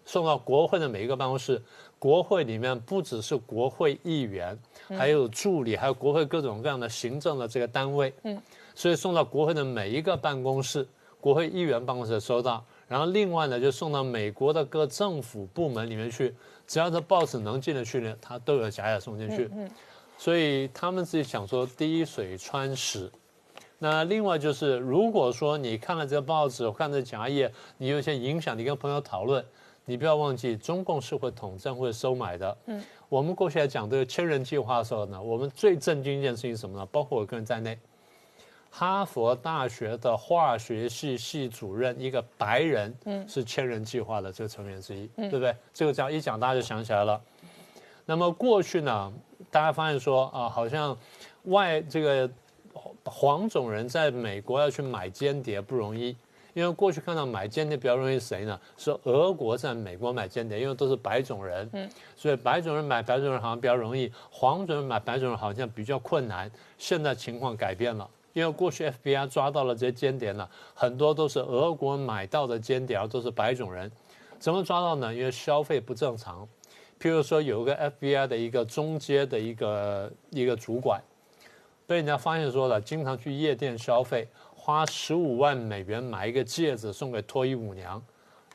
[0.04, 1.62] 送到国会的每一个办公室，
[2.04, 8.12] 国会里面不只是国会议员，还有助理，还有国会各种各样的行政的这个单位。
[8.24, 8.38] 嗯。
[8.74, 10.86] 所以送到国会的每一个办公室。
[11.18, 16.34] 国会议员办公室收到，然后另外呢就送到美国的各政府部门里面去，
[16.66, 19.48] 只要是报纸能进得去呢，它都有假页送进去。
[19.54, 19.70] 嗯，
[20.18, 23.10] 所以他们自己想说滴水穿石。
[23.78, 29.42] 那另外就是，如果说你看了这个报纸，看这假页，你有些影响，你跟朋友讨论，
[29.84, 32.56] 你不要忘记，中共是会统战会收买的。
[32.66, 36.86] 嗯，我们过去来讲这个千人计划的时候呢，我们最震惊一件事情是什么呢？
[36.86, 37.78] 包括我个人在内。
[38.76, 45.54] 哈佛大学的化学系系主任，一个白人，嗯，是千人计划的这个成员之一，对不对？
[45.72, 47.20] 这个这样一讲，大家就想起来了。
[48.04, 49.12] 那么过去呢，
[49.48, 50.98] 大家发现说啊，好像
[51.44, 52.28] 外这个
[53.04, 56.16] 黄种人在美国要去买间谍不容易，
[56.54, 58.58] 因为过去看到买间谍比较容易谁呢？
[58.78, 66.50] 是俄国在美国买间谍，因为都是白种人，嗯，所以白种人买白种人好像比较容易，黄种人买白种人好像比较困难。
[66.78, 68.08] 现在情况改变了。
[68.32, 73.90] 因为过去 FBI 抓到了这些间谍呢，很多都是俄国买到的间谍，都是白种人。
[74.40, 75.14] 怎么抓到呢？
[75.14, 76.48] 因为消费不正常。
[77.00, 81.00] 譬如说，有一个 FBI 的一个中阶的一个一个主管，
[81.86, 84.26] 被人家发现说了，经常去夜店消费，
[84.64, 88.02] 花十五万美元买一个戒指送给脱衣舞娘，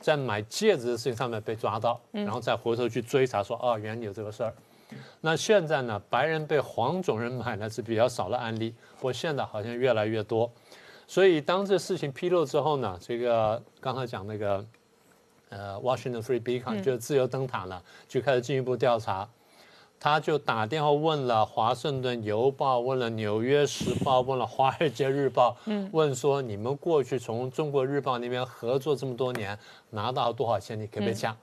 [0.00, 4.52] 在买戒指的事情上面被抓到，然后再回头去追查说，哦，原来有这个事儿。
[5.20, 6.02] 那现在呢？
[6.10, 10.50] 白人被黄种人买呢是比较少的案例，不过现在好像越来越多。
[11.06, 14.66] 所以当这事情披露之后呢，这个刚才讲那个
[15.50, 19.28] 呃，Washington Free Beacon 就是自由灯塔呢，就开始进一步调查。
[20.02, 29.58] 他就打电话问了《华盛顿邮报》，问了《纽约时报》，问了《华尔街日报》，嗯问说你们过去从中国日报那边合作这么多年，
[29.90, 30.80] 拿到多少钱？
[30.80, 31.36] 你可不可以讲？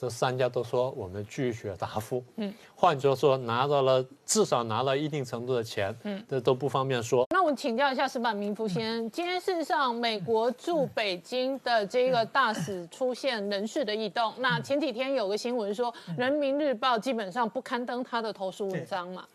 [0.00, 2.22] 这三家都说我们拒绝答复。
[2.36, 5.92] 嗯，换句话说，拿到了至少拿了一定程度的钱。
[6.04, 7.26] 嗯，这都不方便说。
[7.30, 14.32] 那我请教一下石板明夫先，今天事实上美国驻北京的这个大使出现人事的异动。
[14.38, 19.26] 那前几天有个新闻说，《人民日报》基本上不刊登他的投诉文章嘛。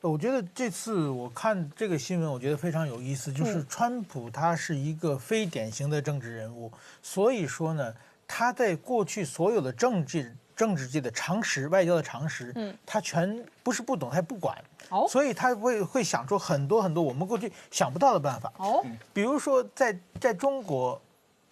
[0.00, 6.68] 我觉得这次我看这个新闻，我觉得非常有意思，就是川普他是一个非典型的政治人物，
[7.00, 7.94] 所以说呢。
[8.32, 14.56] 他在过去所有的政治政治界的常识、外交的常识，嗯，他全不是不懂，他不管，
[14.88, 21.02] 哦，所以他会会想出很多很多我们过去想不到的办法，哦，比如说在在中国，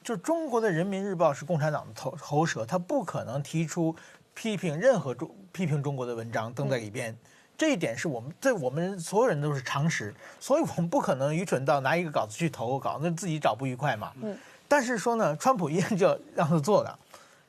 [0.04, 3.96] 就中国的人民日报是共产党的头喉舌，他不可能提出
[4.32, 7.16] 批评任何中批评中国的文章登在里边，
[7.56, 14.38] 这一点是我们对我们所有人都是常识，所以我们不可能愚蠢到拿一个稿子去投个稿，那自己找不愉快嘛，嗯。
[14.68, 16.98] 但是说呢，川普一样就要让他做的，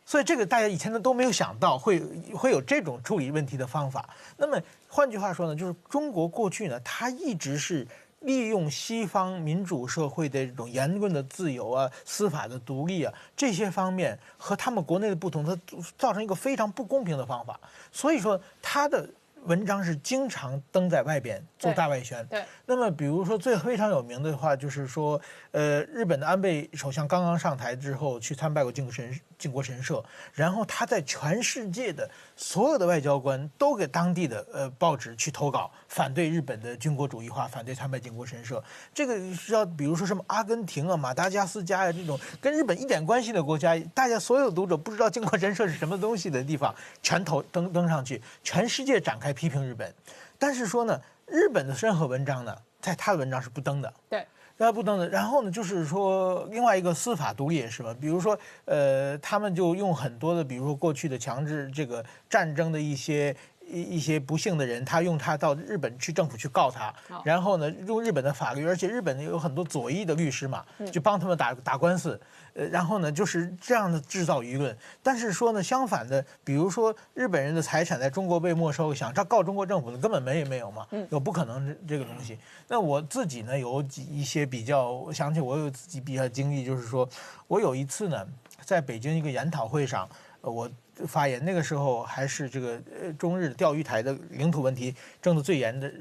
[0.05, 1.99] 所以这个大家以前呢都没有想到会
[2.33, 4.09] 会有这种处理问题的方法。
[4.37, 7.85] 那么换句话说呢，就是中国过去呢，它一直是
[8.21, 15.57] 利用西方民主社会的这种言论的自由啊、司法的独立啊这些方面和他们国内的不同，它
[15.97, 17.59] 造成一个非常不公平的方法。
[17.91, 19.07] 所以说它的。
[19.45, 22.25] 文章是经常登在外边做大外宣。
[22.27, 22.43] 对。
[22.65, 25.19] 那么，比如说最非常有名的话，就是说，
[25.51, 38.61] 呃，日本的安倍首相刚刚上台之后，去参拜过靖国神靖国神社，然后他在全世界的所有的外交官都给当地的呃报纸去投稿，反对日本的军国主义化，反对参拜靖国神社。
[38.93, 49.33] 这个是要比如说什么阿根廷啊、马达加斯加呀这种跟日本一点关系的国家，大家所有读者不知道靖国神社是什么东西的地方，全投登登上去，全世界展开。
[49.39, 49.93] 批评日本，
[50.37, 53.93] 但是说呢，日本的任何文章呢，在他的文章是不登的。
[54.09, 54.27] 对，
[54.59, 55.07] 那不登的。
[55.09, 63.35] 然后呢，就是说另外一个司法独立也是吧，比如说，呃，他们就用很多的，比如说过去的强制这个战争的一些
[63.71, 72.19] 一一些不幸的人，他用他到日本去政府去告他，然后呢，用日本的法律，而且日本有很多左翼的律师嘛，就帮他们打打官司。
[72.53, 74.75] 呃，然后呢，就是这样的制造舆论。
[75.03, 82.37] 但是说呢，相反的，比如说日本人的财产在中国被没收，想他告中国政府的根本没没有嘛，有不可能这个东西。
[82.67, 87.07] 那我自己呢，有几一些比较，我想起我有自己比较经历，就是说
[87.47, 88.25] 我有一次呢。
[88.65, 90.07] 在北京一个研讨会上，
[90.41, 90.69] 呃，我
[91.07, 95.91] 发言，那个时候还是这个呃中日钓鱼台的领土问题争得最严的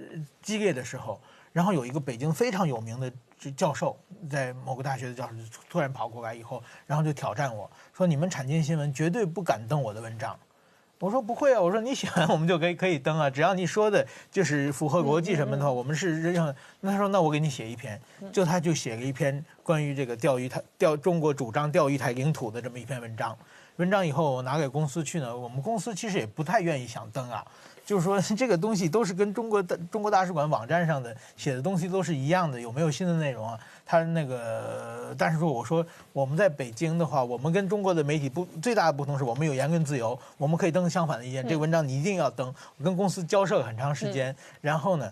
[0.43, 1.21] 激烈的时候，
[1.53, 3.13] 然后有一个北京非常有名的
[3.57, 3.97] 教授，
[4.29, 5.35] 在某个大学的教授
[5.69, 10.39] 突然跑过来以后，然后就挑战我说：“你们产经新闻绝对不敢登我的文章。”
[11.01, 16.53] 我说不会啊，我说你喜欢我们就可以可以登啊，只要你说的就是符合国际什么的话，我们是让。
[16.81, 18.01] 那他说那我给你写一篇，
[18.33, 23.39] 就他就写了一篇关于这个钓鱼台钓中国主张钓鱼台领土的这么一篇文章。
[23.79, 27.45] 文章以后我拿给公司去呢，我们公司其实也不太愿意想登啊。
[27.87, 33.59] 就是说，这个东西都是跟中国的中国大使馆网站上的写的东西都是一样的，有没有新的内容啊？
[33.87, 41.47] 他那个，但是说我说我们在北京的话，我们跟中国的媒体不最大的不同是我们有言论自由，我们可以登相反的意见。
[41.47, 42.53] 这个文章你一定要登。
[42.77, 45.11] 我跟公司交涉了很长时间，然后呢，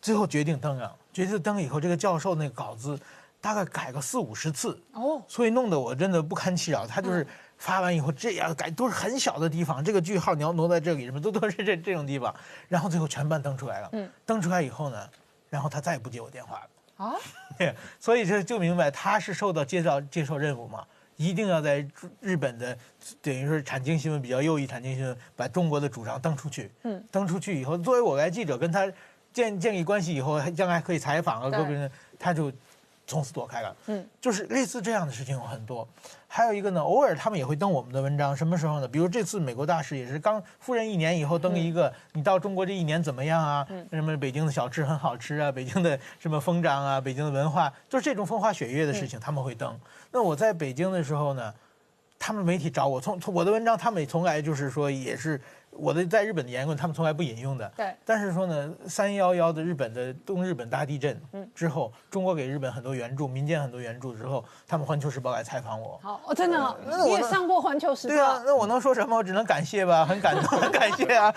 [0.00, 0.92] 最后决定登啊。
[1.12, 2.98] 决定登以后，这个教授那个稿子
[3.40, 6.86] 大概改个四五十次哦，所以弄得我真的不堪其扰。
[6.86, 7.24] 他就是。
[7.58, 12.34] 发完以后这样改都是很小的地方，这个句号你要挪在这里，什么都都是这这种地方，
[12.68, 13.88] 然后最后全班登出来了。
[13.92, 15.08] 嗯，登出来以后呢，
[15.48, 17.06] 然后他再也不接我电话了。
[17.06, 17.14] 啊，
[17.98, 21.86] 所以这就明白他是受到接到接受任务嘛，一定要在
[22.20, 22.76] 日本的
[23.22, 26.70] 等于说产经新闻比较右翼产经新闻把中国的主张登出去。
[26.82, 28.86] 嗯，登出去以后，作为我来记者跟他
[29.32, 32.52] 建建立关系以后，将来可以采访啊，各个他就。
[33.06, 35.86] 从此躲开了，嗯，就是类似这样的事情有很多，
[36.26, 38.88] 还有一个呢，偶尔他们也会登我们的文章，什么时候呢？
[38.88, 43.64] 比如这次美国大使也是刚赴任一年以后登一个，你到中国这一年怎么样啊？
[43.70, 49.78] 嗯什么北京的小吃很好吃啊，北京的什么风章啊，北京的文化，就是这种风花雪月的事情他们会登。
[50.10, 51.54] 那我在北京的时候呢，
[52.18, 55.40] 他们媒体找我，从从我的文章，他们也从来就是说也是。
[55.78, 57.70] 我的在日本的言论，他们从来不引用的。
[57.76, 57.94] 对。
[58.04, 61.20] 但是说呢，三幺幺的日本的东日本大地震
[61.54, 65.98] 之后，中国给日本很多援助，民间很多援助之后，他们《环球时报》来采访我。
[66.02, 68.14] 好，我真的，你也上过《环球时报》。
[68.16, 69.16] 对啊，那我能说什么？
[69.16, 71.32] 我只能感谢吧，很感动，很感谢啊。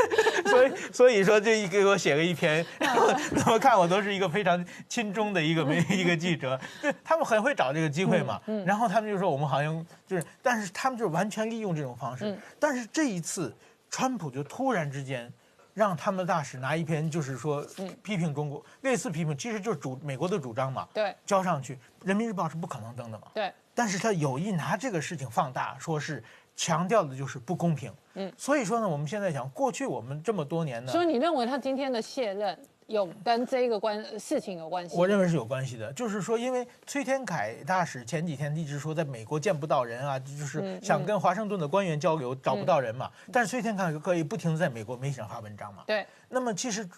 [0.46, 6.58] 所以，所以说这一给我写了一篇，然后怎么看我都是一个非常亲中的一个一个记者。
[6.82, 8.40] 对他们很会找这个机会嘛。
[8.46, 8.64] 嗯。
[8.64, 12.26] 然后他们就说我们好像就是，但是他们就完全利用这种方式。
[12.26, 12.38] 嗯。
[12.58, 13.54] 但是这一次。
[13.94, 15.32] 川普就突然之间，
[15.72, 17.64] 让他们大使拿一篇，就是说
[18.02, 20.88] 批评中国，类似批评，其实就是主美国的主张嘛。
[20.92, 23.28] 对，交上去，《人民日报》是不可能登的嘛。
[23.32, 23.52] 对。
[23.72, 26.20] 但是他有意拿这个事情放大，说是
[26.56, 27.94] 强调的就是不公平。
[28.14, 28.32] 嗯。
[28.36, 30.90] 所以说呢，我们现在讲，过去我们这么多年呢。
[30.90, 32.58] 所以你认为他今天的卸任？
[32.86, 35.92] 有跟这个关事情有关系，我认为是有关系的。
[35.94, 43.10] 就是说，因为崔天凯大使前几天一直说在美国见不到人啊，就是想跟华盛顿的官员交流，找不到人嘛。
[43.32, 45.82] 但是崔天凯可以不停的在美国媒体上发文章嘛。
[45.86, 46.06] 对。
[46.28, 46.88] 那么其实，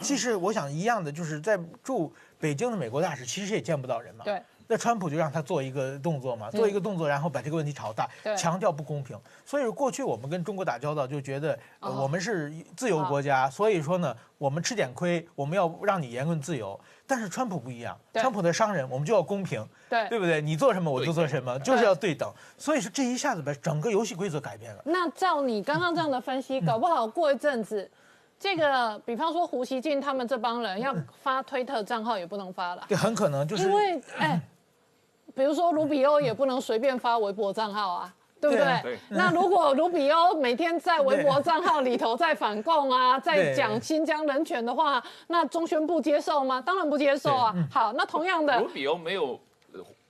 [0.00, 4.24] 其实我想一样的，就是在驻北京的美国大使其实也见不到人嘛。
[4.24, 4.40] 对。
[4.66, 9.18] 那川普就让他做一个动作嘛，做一个动作，然后把这个问题炒大，强调不公平。
[9.44, 16.78] 所以过去我们跟中国打交道，就觉得我们是自由国家，所以说呢，我们吃点亏，我们要让你言论自由。
[17.06, 20.40] 但是川普不一样，川普的商人，我们就要公平，对对不对？
[20.40, 22.32] 你做什么我就做什么，就是要对等。
[22.56, 24.82] 所以说这一下子把整个游戏规则改变了。
[24.86, 27.90] 那照你刚刚这样的分析，搞不好过一阵子，
[28.38, 34.40] 这个比方说胡锡进他们这帮人要发推特账号也不能发了，对，很可能就是因为哎。
[35.34, 38.98] 比如说卢比欧也不能随便发微博账号啊， 对不对？
[39.10, 46.60] 那如果卢比欧每天在微博账号里头在反共啊，在 讲新疆人权的话，那中宣部接受吗？
[46.64, 47.54] 当然不接受啊。
[47.70, 49.38] 好，那同样的，卢比欧没有。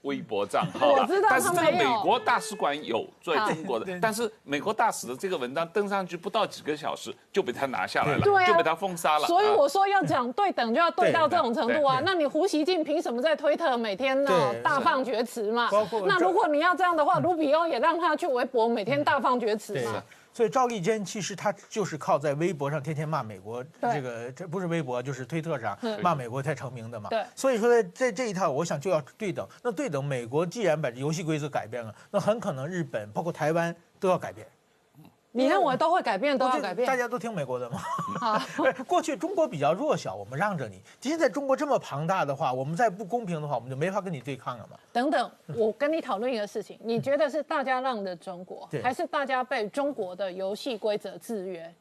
[0.04, 9.26] 微博账号，我知道但是这个美国大使馆有在中国的，但是美国大使的这个文章登上去不到几个小时就被他拿下来了，就被他封杀了。
[9.26, 12.00] 所以我说要讲对等，就要对到这种程度啊。
[12.04, 15.68] 那你胡锡进凭什么在推特每天呢大放厥词嘛？
[16.06, 20.02] 那如果你要这样的话，卢比欧也让他去微博每天大放厥词嘛？
[20.34, 27.08] 所以赵立坚其实他就是靠在微博上天天骂美国，这个这不是微博就是推特上骂美国才成名的嘛。
[27.08, 29.48] 对，所以说在在这一套，我想就要对等。
[29.62, 34.44] 那对等，美国既然把游戏规则改变了，那很可能日本包括台湾都要改变。
[35.36, 36.86] 你认为都会改变，都要改变？
[36.86, 37.80] 大家都听美国的吗？
[38.20, 38.46] 啊
[38.86, 40.80] 过去中国比较弱小，我们让着你。
[41.00, 44.78] 现在中国这么庞大的话，我们再不公平的话，我们就没法跟你对抗了嘛。
[44.92, 51.74] 等等，我跟你讨论一个事情，你觉得是大家让着中国，还是大家被中国的游戏规则制约？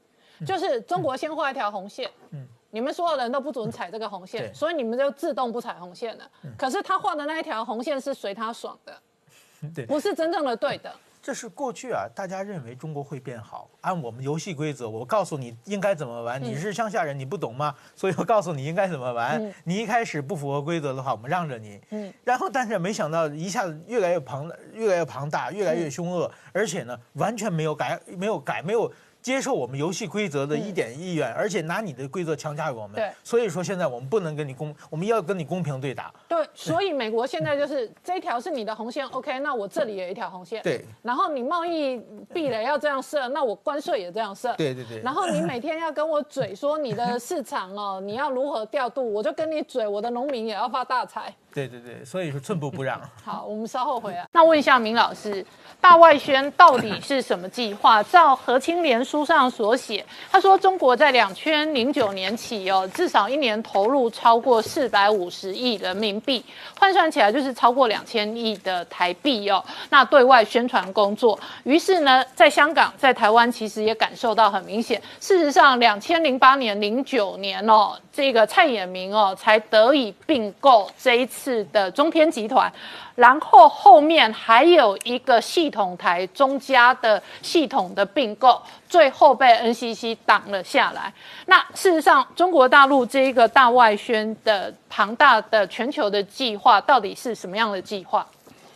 [0.48, 6.28] 就是中国先画一条红线，嗯，你们所有人都不准踩这个红线，所以你们就自动不踩红线了。
[6.58, 9.00] 可是他画的那一条红线是随他爽的，
[9.76, 10.92] 对，不是真正的对的。
[11.24, 16.44] 这是过去啊，大家认为中国会变好，按我们游戏规则，我告诉你应该怎么玩。
[16.44, 17.74] 你是乡下人，你不懂吗？
[17.96, 19.42] 所以我告诉你应该怎么玩。
[19.64, 21.80] 你一开始不符合规则的话，我们让着你。
[21.92, 22.14] 嗯。
[22.26, 28.92] 然后，但是没想到一下子越来越庞，越来越庞大，越来越凶恶，而且呢，完全没有改，没有改，没有。
[29.24, 32.98] 接受我们游戏规则的一点意愿，而且拿你的规则强加于我们。
[32.98, 36.14] 对，所以说现在我们不能跟你公，我们要跟你公平对打。
[36.28, 40.62] 对，所以美国现在就是这一条是你的红线，OK，那我这里有一条红线。
[40.62, 40.84] 对。
[41.02, 41.98] 然后你贸易
[42.34, 44.54] 壁垒要这样设，那我关税也这样设。
[44.56, 45.02] 对对对。
[45.02, 51.34] 然后你每天要跟我嘴说你的市场哦， 你要如何调度，我就跟你嘴，我的农民也要发大财。
[51.54, 53.00] 对对对，所以说寸步不让。
[53.24, 54.28] 好，我们稍后回来。
[54.32, 55.46] 那问一下明老师，
[55.80, 58.02] 大外宣到底是什么计划？
[58.04, 66.44] 照何清莲书上所写，他说中国在两千零九年起哦，至少一年投入超过四百五十亿人民币，
[66.80, 69.64] 换算起来就是超过两千亿的台币哦。
[69.90, 75.02] 那对外宣传工作，于是呢，在香港、在台湾其实也感受到很明显。
[75.20, 81.66] 事实上，两千零八年、零九年哦，这个蔡衍明哦，才得以并购这一次。
[81.74, 82.72] 的，中天集团，
[83.16, 91.12] 然后后面还有一个系统台中家的系统的并购，最后被 NCC 挡了下来。
[91.48, 98.28] 那事实上，中国大陆这一个大外宣的庞大的全球的计划，到底是什么样的计划？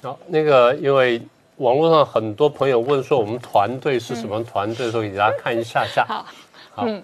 [0.02, 1.22] 好，那个因为
[1.58, 6.04] 网络上很多朋友问说，我们团队是什么团队，所以给大家看一下下。
[6.08, 6.26] 好，
[6.78, 7.04] 嗯。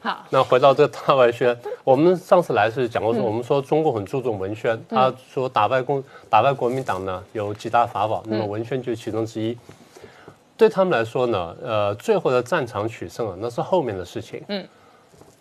[0.00, 9.56] 好，那回到这个大外宣， 我们上次来是讲过说，我们说中国很注重文宣，他说打败共打败国民党呢有几大法宝，那么文宣就是其中之一。
[10.56, 14.42] 对他们来说呢，呃，最后的战场取胜啊，那是后面的事情。
[14.48, 14.66] 嗯，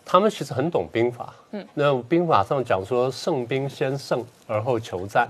[0.05, 1.33] 他们其实很懂兵法。
[1.51, 5.27] 嗯，那兵法上讲说，胜兵先胜而后求战，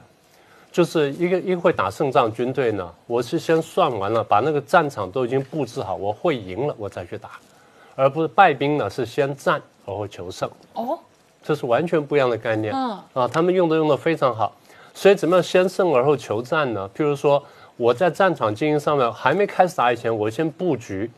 [0.72, 7.32] 就是一个一个会打胜仗军队呢，我是先算完了，把那个战场都已经布置好，我会赢了，我再去打。
[7.98, 10.48] 而不是败兵呢，是先战而后求胜。
[10.74, 11.00] 哦，
[11.42, 12.72] 这是完全不一样的概念。
[12.74, 14.56] 嗯啊，他们用的用的非常好。
[14.94, 16.88] 所以怎么样先胜而后求战呢？
[16.96, 17.44] 譬如说
[17.76, 21.10] 我在战场经营上面还没开始打以前，我先布局，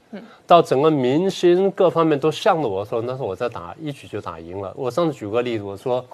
[0.47, 4.73] 到整个民心各方面都向着我的时候，那时候我在打，一局就打赢了。
[4.77, 6.05] 我上次举个例子，我说，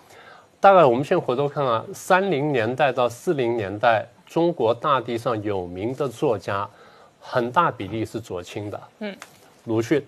[0.60, 6.68] 大概我们现在回头看啊，三零年代到四零年代，中国大地上有名的作家，
[7.20, 8.82] 很大比例是左倾的。
[9.00, 9.16] 嗯，
[9.66, 10.04] 鲁迅。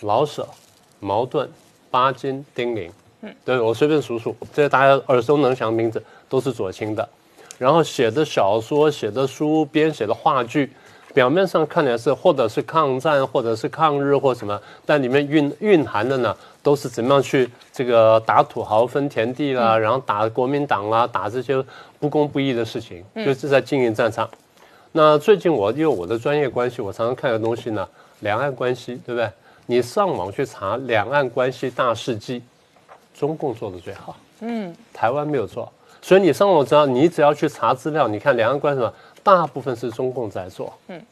[0.00, 0.46] 老舍、
[1.00, 1.48] 茅盾、
[1.90, 2.90] 巴金、丁玲，
[3.22, 7.08] 嗯，对我随便数数，这些大家耳熟能详的名字都是左倾的。
[7.58, 10.70] 然后写的小说、写的书、编写的话剧，
[11.14, 21.64] 表面上看起来是或者是抗战，或者是抗日或什么，但里面蕴蕴含的呢，都是怎么样去这个打土豪分田地啦，然后打国民党啦，打这些
[21.98, 24.28] 不公不义的事情，就是在经营战场。
[24.92, 27.88] 那最近我因为我的专业关系，我常常看的东西呢，
[28.20, 29.30] 两岸关系，对不对？
[29.66, 32.42] 你上网去查两岸关系大事记，
[33.18, 38.92] 中共做的最好，嗯，台湾没有做，所以你上网知道，你只要去查资料，你看两岸关系什么，
[39.22, 41.04] 大部分是中共在做，嗯，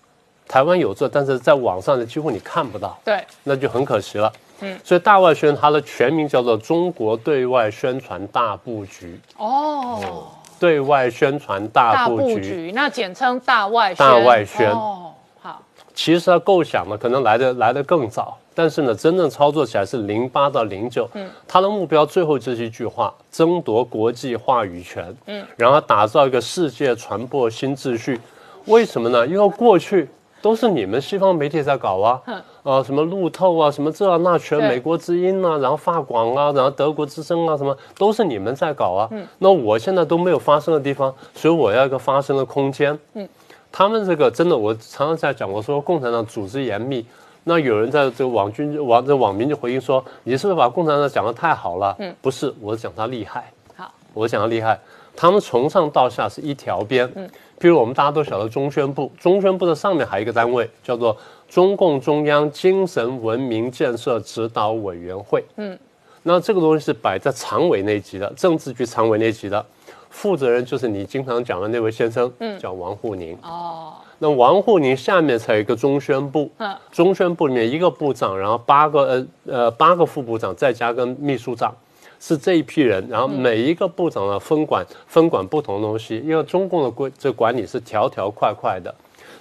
[0.46, 10.28] 台湾有做，但是在网上的几乎你看不到，对，那就很可惜了，嗯，所以大外宣它的全名叫做中国对外宣传大布局，哦，
[10.61, 15.61] 对外宣传大布局，那简称大外宣，大外宣，哦，好，
[15.92, 18.38] 其实它构想呢，可能来的来的更早。
[18.55, 28.20] 但是呢，真正操作起来是零八到零九，嗯，他的目标最后就是一句话：争夺国际话语权，嗯，然后打造一个世界传播新秩序。
[28.66, 29.26] 为什么呢？
[29.26, 30.09] 因为过去
[30.40, 32.22] 都是你们西方媒体在搞啊，
[32.62, 39.09] 啊，什么路透啊，什么这啊那全，美国之音啊，然后法广啊，然后德国之声啊，什么都是你们在搞啊。
[39.11, 42.96] 嗯，那我现在都没有发声的地方，所以我要一个发声的空间。
[43.14, 43.28] 嗯，
[43.72, 47.05] 他们这个真的，我常常在讲，我说共产党组织严密。
[47.45, 53.53] 那有人在这个网军网这网民就回应说：“你是不是把共产党讲的太好了？”嗯，不是，我讲他厉害。
[53.76, 54.78] 好，我讲他厉害。
[55.14, 57.09] 他们从上到下是一条边。
[57.14, 57.28] 嗯，
[57.61, 61.16] 譬如我们大家都晓得中宣部，中宣部的上面还有一个单位叫做
[61.49, 65.45] 中共中央精神文明建设指导委员会。
[65.57, 65.78] 嗯，
[66.22, 69.64] 那这个东西是摆在常委那级的，政治局常委那级的，
[70.09, 73.36] 负责人就是你经常讲的那位先生，嗯，叫王沪宁。
[73.42, 73.92] 哦。
[74.24, 81.70] 那王沪宁下面才有一个中宣部，嗯，中宣部里面一个部长，然后八个呃呃八个副部长，再加个秘书长，
[82.18, 83.06] 是这一批人。
[83.10, 88.94] 然后每一个部长呢分管分管不同东西，因为中共的规这管理是条条块块的，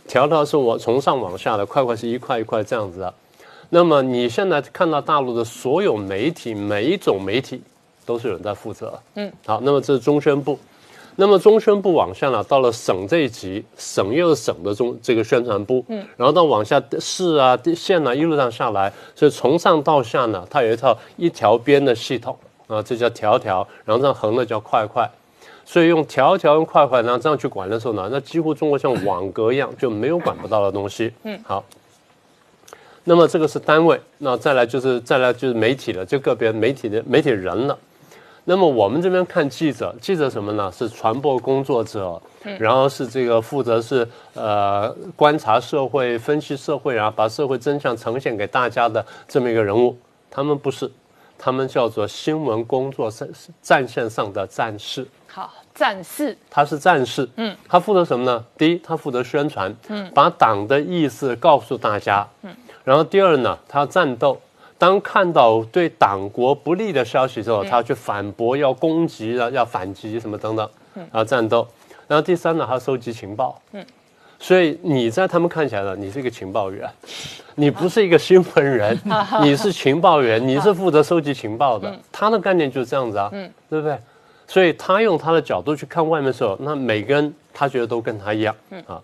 [0.05, 3.13] 条条是我从上往下的，块块是一块一块这样子的。
[3.69, 7.61] 那么你现在看到大陆的所有媒体，每一种媒体
[8.05, 10.59] 都是有人在负责，嗯，好，那么这是中宣部。
[11.15, 22.37] 那么中宣部往下呢，到了省这一级，省又是省的中这个宣传部，嗯，然后到往下市啊、县啊，一路上下来，所以从上到下呢，它有一套一条边的系统
[22.67, 25.09] 啊，这叫条条，然后这样横的叫块块，
[25.63, 31.63] 所以用条条用块块，然后这样去管的时候呢，那几乎中国像网格一样，就没有管不到的东西，嗯，好。
[33.05, 37.77] 那么这个是单位，那再来就是再来就是媒体了，就个别媒体的媒体人了。
[38.45, 40.69] 那么我们这边看记者，记者什么呢？
[40.69, 42.21] 是传播工作者，
[42.59, 49.97] 然后是这个负责是呃观察社会、分析社会，然后把社会真相呈现给大家的这么一个人物。
[50.29, 50.91] 他们不是，
[51.37, 53.29] 他们叫做新闻工作战
[53.61, 55.07] 战线上的战士。
[55.27, 56.37] 好，战士。
[56.49, 57.27] 他是战士。
[57.37, 57.55] 嗯。
[57.69, 58.43] 他负责什么呢？
[58.57, 62.27] 第一，他负责宣传，嗯，把党的意思告诉大家。
[62.41, 62.53] 嗯。
[62.83, 64.37] 然后第二呢，他要战斗。
[64.83, 71.65] 当看到对党国不利的消息之后，他要去反驳，要攻击，要要反击什么等等，然后战斗。
[72.05, 73.57] 然后第三呢，他收集情报。
[73.71, 73.85] 嗯，
[74.37, 76.85] 所以你在他们看起来呢，你是一个情报员，
[77.55, 78.99] 你不是一个新闻人，
[79.41, 81.97] 你是情报员， 你是负责收集情报的。
[82.11, 83.29] 他的概念就是这样子啊，
[83.69, 83.97] 对不对？
[84.45, 88.53] 所以他用他的角度去看外面的时候，那每个人他觉得都跟他一样。
[88.71, 89.01] 嗯啊，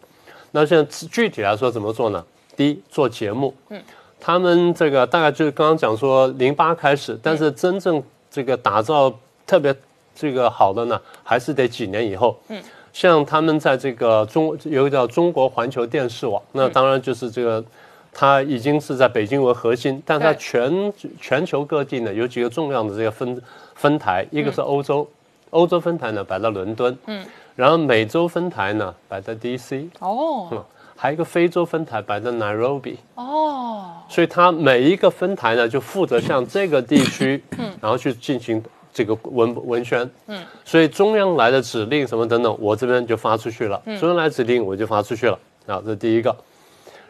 [0.52, 2.22] 那现在具体来说怎么做呢？
[2.58, 3.56] 第一，做节目。
[3.70, 3.82] 嗯。
[4.20, 9.14] 他们这个大概就是刚刚讲说零八开始，但是真正这个打造
[9.48, 9.74] 特别
[10.14, 12.38] 这个好的呢，还是得几年以后。
[12.50, 12.62] 嗯，
[12.92, 17.64] 像他们在这个中有个叫中国环球电视网，那当然就是这个，
[18.12, 23.42] 它已经是在北京为核心，但它全全球各地呢有几个重要的这个分
[23.76, 25.08] 分台，一个是欧洲，
[25.52, 29.88] 欧洲分台呢摆在伦敦，嗯，然后美洲分台呢摆在 DC。
[30.00, 30.66] 哦。
[31.02, 46.36] 还有一个非洲分台摆在 Nairobi 哦，所以它每一个分台呢就负责向这个地区，嗯，然后去进行这个文文宣，嗯，所以中央来的指令什么等等，我这边就发出去了，中央来指令我就发出去了，啊，这是第一个。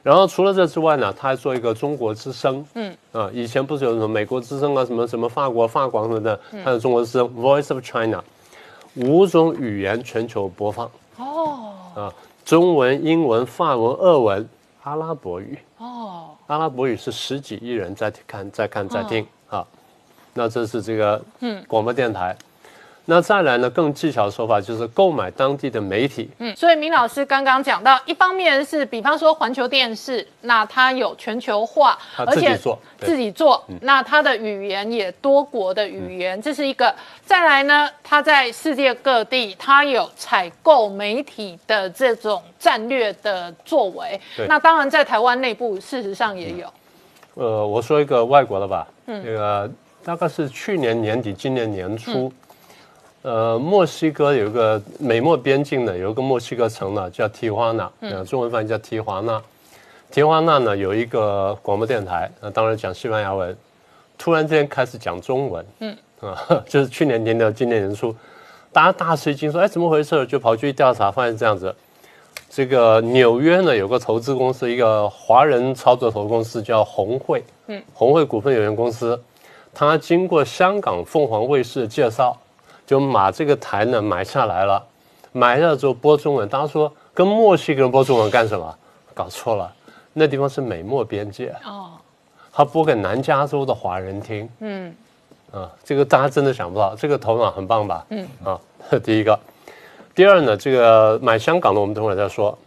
[0.04, 8.24] 然后除了这之外呢，他还做一个中国之声，嗯，啊，以前不是有什么美国之声啊，什么什么法国法广什么的，还有中国之声 Voice of China，
[8.94, 12.14] 五种语言全球播放，哦，啊。
[12.50, 14.50] 中文、英文、法文、俄文、
[14.82, 19.64] 阿拉伯语哦，阿拉伯语是十几亿人在看、在看、在听啊。
[20.34, 22.36] 那这是这个嗯广播电台。
[23.10, 23.68] 那再来呢？
[23.72, 26.30] 更技巧的手法就是购买当地的媒体。
[26.38, 32.56] 嗯，所以明老师刚刚讲到，一方面是比方说环球电视，那它有全球化，而且
[33.00, 36.94] 自己做，那它的语言也多国的语言，这是一个。
[37.26, 44.22] 再来呢，它在世界各地，它有采购媒体的这种战略的作为。
[44.48, 46.72] 那当然在台湾内部，事实上也有。
[47.34, 49.72] 呃，我说一个外国的吧，嗯，那个
[50.04, 52.32] 大概是去年年底，今年年初。
[53.22, 59.42] 呃，墨西哥有一个美墨边境的有一个墨西哥城呢，叫提华纳，嗯，中文翻译叫提华纳。
[60.10, 63.56] 提华纳呢有一个广播电台，那当然讲西班牙文，
[64.18, 68.16] 突然之间开始讲中文，嗯，啊， 就是去年年的今年年初，
[68.72, 70.26] 大家大吃一惊，说哎怎么回事？
[70.26, 71.76] 就跑去调查，发现这样子，
[72.50, 79.22] 这个纽约呢有个投资公司，一个华人操作投资公司叫红会，嗯，红会股份有限公司，
[79.74, 82.36] 它经过香港凤凰卫视的介绍。
[82.90, 84.84] 就把这个台呢买下来了，
[85.32, 86.50] 买下来之后播中文。
[86.50, 88.76] 大家说跟墨西哥人播中文干什么？
[89.14, 89.72] 搞错了，
[90.12, 91.92] 那地方是美墨边界哦，
[92.52, 94.50] 他播给南加州的华人听。
[94.62, 94.92] 嗯，
[95.52, 98.04] 啊，这个大家真的想不到，这个头脑很棒吧？
[98.10, 98.60] 嗯，啊，
[99.04, 99.40] 第一个，
[100.16, 102.58] 第二呢，这个买香港的我们等会儿再说。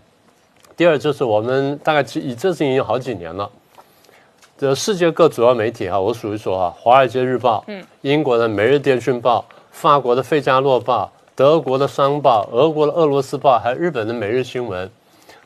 [0.76, 3.50] 第二就是我们大概以这是已经好几年了，
[4.56, 9.44] 这世界各主要媒体哈，我数一数啊，《华尔街日报》，嗯，英国的《每日电讯报》。
[9.72, 14.86] 法国的《费加洛报》、德国的《商报》、俄国的《俄罗斯报》，还有日本的《每日新闻》，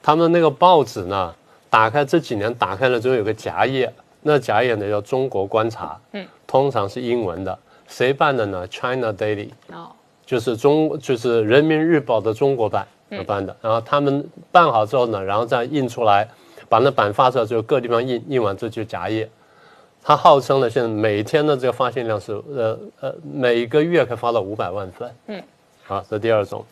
[0.02, 1.34] 他们那个报纸呢，
[1.70, 3.90] 打开这几年打开了之后有个夹页，
[4.22, 7.56] 那夹页呢叫《中国观察》，嗯，通常是英文的，
[7.86, 9.88] 谁办的呢？China Daily，哦，
[10.26, 12.86] 就是中就是《人民日报》的中国版
[13.26, 16.28] 办的，然后他们办好之后呢，然后再印出来，
[16.68, 19.30] 把那版发出来之后，各地方印印完之后就夹页。
[20.06, 25.12] 它号称呢，现在每天的这个发行量是呃呃，每个月可以发到五百万份。
[25.26, 25.42] 嗯，
[25.82, 26.64] 好，这第二种。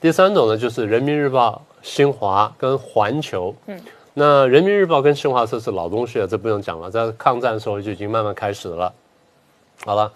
[0.00, 3.52] 第三种呢，就是人民日报、新华跟环球。
[3.66, 3.76] 嗯，
[4.14, 8.94] 那人民日报跟新华社是老东西了，这不用讲了，在抗战的时候就已经慢慢开始了。
[9.84, 10.12] 好了，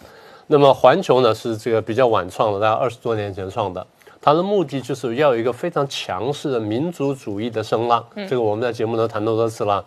[0.46, 3.84] 那么环球呢是这个比较晚创的，大概二十多年前创的。
[4.20, 8.06] 它的目的就是要有一个非常强势的民族主义的声浪。
[8.14, 9.84] 这个我们在节目中谈多多次了。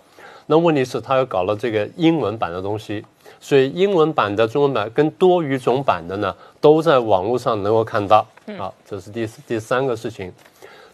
[0.47, 3.03] 那问题是，他又搞了这个英文版的东西，
[3.39, 8.25] 所以英文版的、中文版跟多语种版的呢，都在网络上能够看到。
[8.57, 10.31] 好，这是第第三个事情。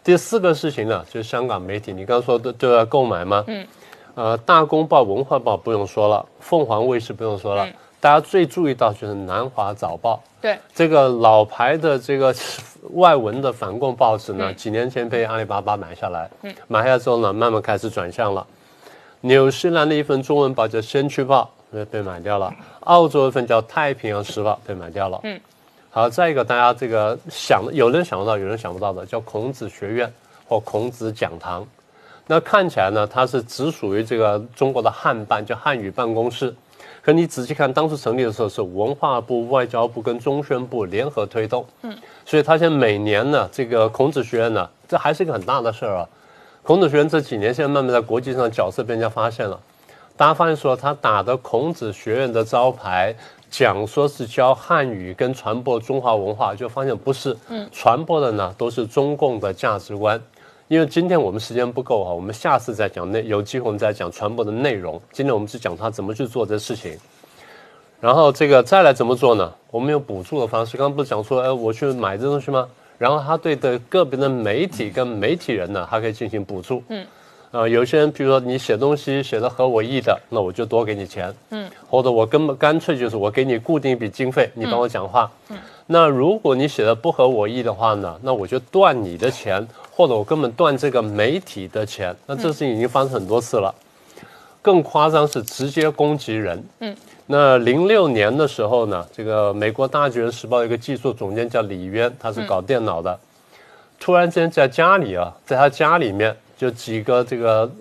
[0.04, 3.44] 第四个事情呢，就是香港媒体，你刚刚说的都要购买吗？
[3.48, 3.68] 嗯。
[4.16, 7.68] 呃，大公报、文化报不用说了，凤凰卫视不用说了，
[8.00, 10.22] 大家最注意到就是南华早报。
[10.42, 10.58] 对。
[10.74, 12.34] 这个老牌的这个
[12.94, 16.30] 外文的反共报纸呢，几年前被阿里巴巴买下来。
[16.44, 16.54] 嗯。
[16.68, 18.46] 买下来之后呢，慢慢开始转向了。
[19.22, 22.52] 纽西兰的一份中文报叫《先驱报》被被买掉了，
[22.82, 25.20] 澳洲一份叫《太平洋时报》被买掉了。
[25.24, 25.40] 嗯，
[25.92, 30.12] 好，再一个大家这个想，有人想得到，有人想不到的，叫孔子学院
[30.48, 31.66] 或孔子讲堂。
[32.26, 36.54] 那看起来呢，它是只属于这个中国的汉办，叫汉语办公室。
[37.04, 41.64] 可你仔细看，当时成立的时候是文化部、外交部跟中宣部联合推动。
[41.84, 41.96] 嗯，
[42.26, 46.10] 所以它现在每年呢，这个孔子学院呢，这还是一个很大的事儿啊。
[46.72, 49.60] 孔子学院这几年现在慢慢在国际上角色被人家发现了，
[50.16, 53.14] 大家发现说他打的孔子学院的招牌，
[53.50, 60.18] 讲说是教汉语跟传播中华文化，就发现不是，嗯，传播的呢都是中共的价值观。
[60.70, 64.94] 因为今天我们时间不够哈，我们下次再讲内有机会我们再讲传播的内容。
[65.12, 66.98] 今天我们是讲他怎么去做这事情，
[68.00, 69.54] 然后这个再来怎么做呢？
[69.72, 72.66] 我们有补助的方式，刚刚不是讲说，哎，我去买这东西吗？
[73.02, 76.84] 然后他对的个别的媒体跟媒体人呢，还可以进行补助。
[76.90, 77.04] 嗯，
[77.50, 81.34] 呃，有些人比如说你写东西写的合我意的，那我就多给你钱。
[81.50, 85.32] 嗯，或者我根本干脆就是我给你固定一笔经费，你帮我讲话。
[85.50, 92.16] 嗯，那如果你写的不合我意的话呢，那我就断你的钱，或者我根本断这个媒体的钱。
[92.28, 93.74] 那这事情已经发生很多次了，
[94.62, 96.64] 更夸张是直接攻击人。
[96.80, 96.96] 嗯。
[97.28, 103.18] 那零六年的时候呢，这个美国大纪元时报一个技术总监叫李渊，他是搞电脑的，
[103.98, 107.72] 突然间在家里啊，在他家里面就几个这个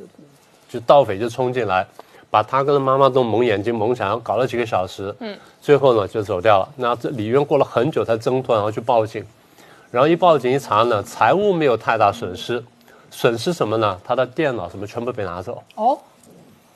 [0.69, 1.85] 就盗匪就冲进来，
[2.31, 6.69] 把他跟他妈妈都蒙眼睛蒙起来，搞了几个小时，嗯，最后呢就走掉了。
[6.77, 9.25] 那这李渊过了很久才挣脱，然后去报警，
[9.91, 12.63] 然后一报警一查呢，财务没有太大损失，
[13.11, 13.99] 损失什么呢？
[14.05, 15.61] 他的电脑什么全部被拿走。
[15.75, 15.99] 哦。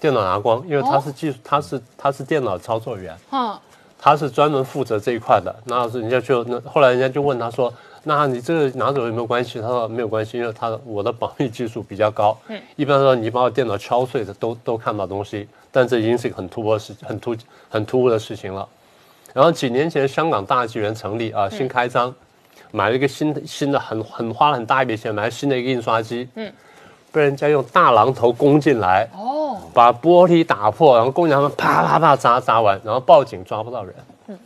[0.05, 3.59] 电脑拿光，因为他是技术，他是他是电脑操作员，嗯，
[3.99, 5.55] 他是专门负责这一块的。
[5.65, 7.73] 那是人家就那后来人家就问他说
[8.05, 12.37] ：“那你这个拿走有没有关系？”他说：“没有关系，因为他我的保密技术比较高。
[12.49, 17.35] 嗯，一般说你把我电脑敲碎的都都看不到东西，但这已经是一个很突破事很突
[17.71, 18.69] 很突兀的事情了。
[19.33, 22.15] 然后几年前香港大纪元成立啊，新开张，
[22.73, 26.53] 买了一个新的新的很很花了很大一笔钱买新的一个印刷机，嗯，
[27.11, 29.09] 被人家用大榔头攻进来。
[29.17, 29.34] 哦。
[29.75, 33.95] 把玻璃打破，然后工人他们啪啪啪砸砸完，然后报警抓不到人。
[34.29, 34.39] 嗯，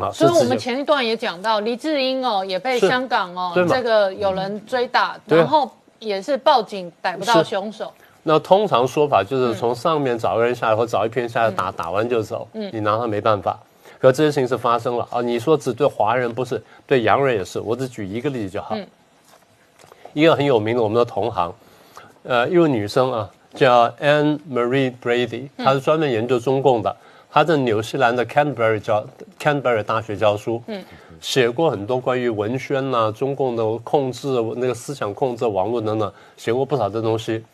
[0.00, 7.90] 啊，所以我们前一段也讲到，黎智英哦也被香港哦这个有人追打，然后也是报警逮不到凶手。
[8.22, 12.46] 那通常说法就是从上面找个人下来，或找一片下来打，打完就走。
[12.52, 13.58] 嗯，你拿他没办法。
[13.98, 15.22] 可这些事情是发生了啊！
[15.22, 17.58] 你说只对华人不是，对洋人也是。
[17.58, 18.76] 我只举一个例子就好。
[20.12, 21.50] 一个很有名的我们的同行，
[22.22, 23.30] 呃，一位女生啊。
[23.54, 26.94] 叫 Anne Marie Brady，他是专门研究中共的。
[27.30, 29.04] 他在纽西兰的 Canterbury 教
[29.40, 30.84] Canterbury 大学教书，嗯
[31.20, 37.44] 写过很多关于文宣呐、中共的控制、那个思想控制、网络等等，写过不少的东西。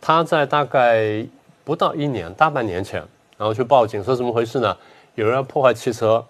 [0.00, 1.26] 他在大概
[1.64, 3.02] 不到一年，大半年前，
[3.36, 4.76] 然后去报警，说怎么回事呢？
[5.14, 6.22] 有人要破坏汽车，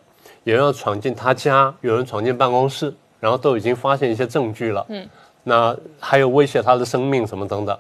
[0.44, 4.86] 有人要闯进他家，有人闯进办公室，然后都已经发现一些证据了。
[4.88, 5.06] 嗯，
[5.42, 7.76] 那还有威胁他的生命什么等等。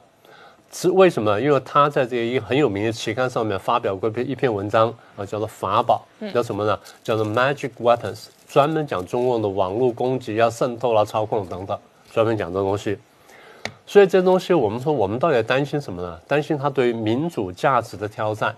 [0.76, 1.40] 是为什么？
[1.40, 6.78] 因为他在这个一个很有名的期刊上面发表过一篇一篇文章啊，叫做法宝，叫什么呢？
[7.02, 11.78] 叫做 Magic Weapons，专门讲中共的网络攻击、要渗透啦、操控等等，
[12.12, 12.98] 专门讲这东西。
[13.86, 16.20] 所以这东西，我们说我们到底担心什么呢？
[16.28, 18.54] 担心它对民主价值的挑战。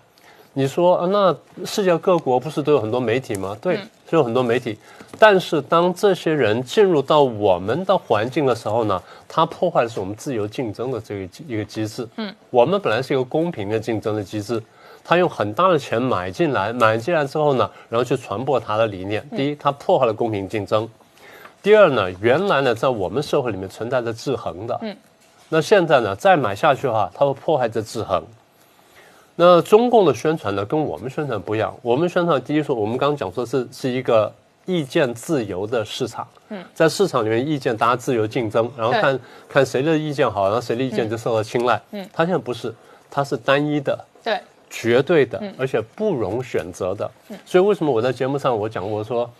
[0.54, 3.56] 你说啊，那世界各国不是都有很多媒体吗？
[3.60, 3.78] 对，
[4.08, 4.78] 是有很多媒体。
[5.18, 12.06] 但是当这些人进入到我们的环境的时候呢，他破坏的是我们自由竞争的这个一个机制。
[12.16, 14.62] 嗯，我们本来是一个公平的竞争的机制，
[15.02, 19.26] 他用很大的钱买进来，买进来之后呢，然后去传播他的理念。
[19.30, 20.86] 第一，他破坏了公平竞争；
[21.62, 24.78] 第二呢，原来呢，在我们社会里面存在着制衡的。
[24.82, 24.96] 嗯，
[25.48, 28.22] 那现在呢，再买下去的话，他会破坏这制衡。
[29.40, 31.72] 那中共的宣传呢，跟我们宣传不一样。
[31.80, 34.32] 我们宣传第一说，我们刚刚讲说是是一个
[34.66, 36.26] 意见自由的市场。
[36.48, 41.80] 嗯，在市场里面，意见大家自由竞争，然后看看谁的意见好，然后谁的意见就受到青睐。
[41.92, 42.74] 嗯，他现在不是，
[43.08, 47.08] 他是单一的，对，绝对的，而且不容选择的。
[47.28, 49.30] 嗯，所以为什么我在节目上我讲，我说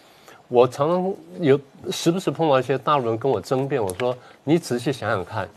[0.46, 1.59] 我常常有
[1.90, 5.49] 时不时碰到一些大陆人跟我争辩，我说你仔细想想看。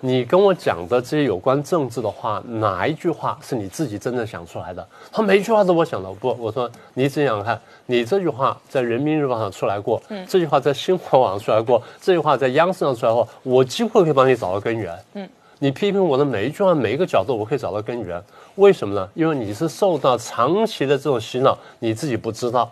[0.00, 4.86] 你跟我讲的这些有关政治的话，哪一句话是你自己真正想出来的？
[5.10, 6.12] 他每一句话都我想的。
[6.14, 14.96] 不，我说你想想看，你这句话在人民日报上出来过，这句话在新华网出来过，这句话在央视上出来过，我几乎可以帮你找到根源。
[15.14, 15.28] 嗯，
[15.58, 18.22] 你批评我的每一句话、每一个角度，我可以找到根源。
[18.56, 19.08] 为什么呢？
[19.14, 22.70] 因为你是受到长期的这种洗脑，你自己不知道。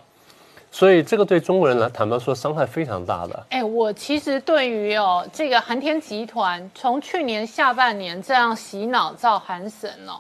[0.75, 3.47] 所以这个对中国人来坦白说伤害非常大的。
[3.51, 10.18] 哎，我其实对于哦这个韩天集团从去年下半年这样洗脑造韩神哦，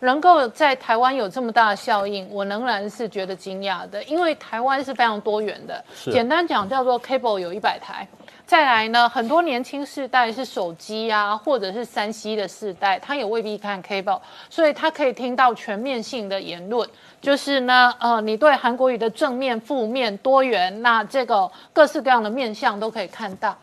[0.00, 4.02] 能够在台湾有这么大的效应，我仍然是觉得惊讶的。
[4.02, 8.04] 因为台湾是非常多元的，简单讲叫做 cable 有一百台，
[8.46, 14.20] 再来呢很多年轻世代是手机啊或者是三 C 的世代，他也未必看 cable，
[14.50, 16.86] 所以他可以听到全面性的言论。
[17.22, 23.56] 就是呢，呃，你对韩国语的正面、负面、多元，那这个各式各样的面相都可以看到。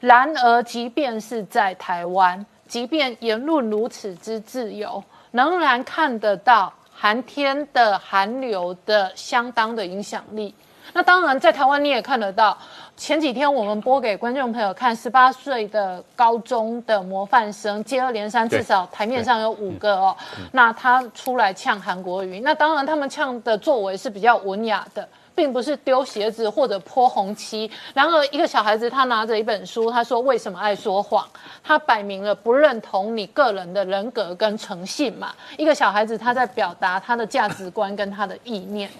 [0.00, 10.54] 然而，即便是在台湾，即便言论如此之自由，仍然看得到韩天的韩流的相当的影响力。
[10.92, 12.56] 那当然，在台湾你也看得到。
[12.96, 20.16] 前几天我们播给观众朋友看，十八岁的高中的模范生接二连三，至少台面上有五个哦。
[20.52, 27.70] 那他出来呛韩国语，那当然他们呛的作为是比较文雅的，并不是丢鞋子或者泼红漆。
[27.92, 31.22] 然而一个小孩子他拿着一本书，他说为什么爱说谎？
[31.62, 35.34] 他摆明了不认同你个人的人格跟诚信嘛。
[35.58, 38.90] 一个小孩子他在表达他的价值观跟他的意念。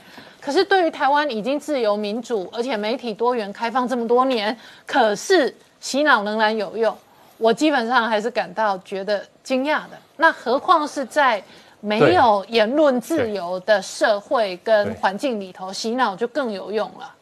[0.47, 6.97] 可是，对于台湾已经自由民主，而且媒体多元开放这么多年，可是洗脑仍然有用，
[7.37, 9.99] 我基本上还是感到觉得惊讶的。
[10.19, 11.43] 那何况是在
[11.81, 17.13] 没有言论自由的社会跟环境里头，洗脑就更有用了。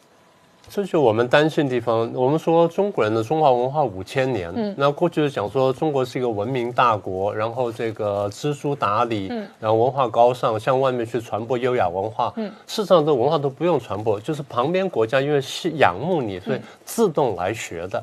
[0.74, 2.12] 这就是我们担心的地方。
[2.14, 18.02] 我们说中国人的中华文化五千年，嗯，那过去是讲说中国是一个文明大国，然后这个知书达理，嗯，然后文化高尚，向外面去传播优雅文化，嗯，事实上这文化都不用传播，就是旁边国家因为是仰慕你，所以自动来学的。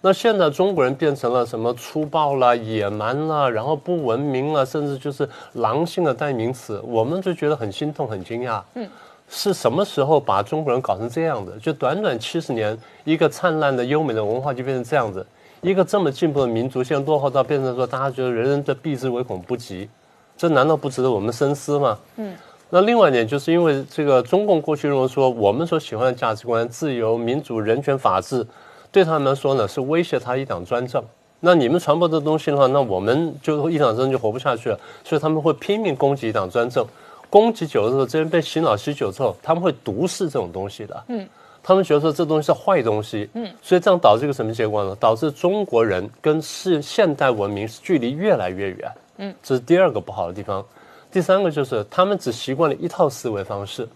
[0.00, 8.88] 那现在中国人变成了什么粗暴了、野蛮了，然后不文明了，甚至就是狼性的代名词，我们就觉得很心痛、很惊讶，嗯。
[9.28, 11.58] 是什么时候把中国人搞成这样的？
[11.58, 15.26] 就短短七十年，一个灿烂的优美的文化就变成这样子，
[15.60, 19.88] 一个这么进步的民族，现在落后到变成说大家觉得人人都避之唯恐不及，
[20.36, 21.98] 这难道不值得我们深思吗？
[22.16, 22.34] 嗯。
[22.70, 28.44] 那另外一点，就是因为这个中共过去认为说，我们所喜欢的价值观——自由、民主、人权、法治，
[28.90, 31.00] 对他们来说呢，是威胁他一党专政。
[31.40, 34.80] 那你们传播这东西的话，那我们就一党专政就活不下去了。
[35.04, 36.84] 所以他们会拼命攻击一党专政。
[37.28, 41.04] 攻击久了之后，这边被洗脑洗久之后，他们会毒视这种东西的。
[41.08, 41.28] 嗯，
[41.62, 43.28] 他们觉得说这东西是坏东西。
[43.34, 44.96] 嗯，所以这样导致一个什么结果呢？
[45.00, 48.92] 导致中国人跟是现代文明距离越来越远。
[49.18, 50.64] 嗯，这是第二个不好的地方。
[51.10, 53.88] 第三个就是他们只习惯了一套思维方式。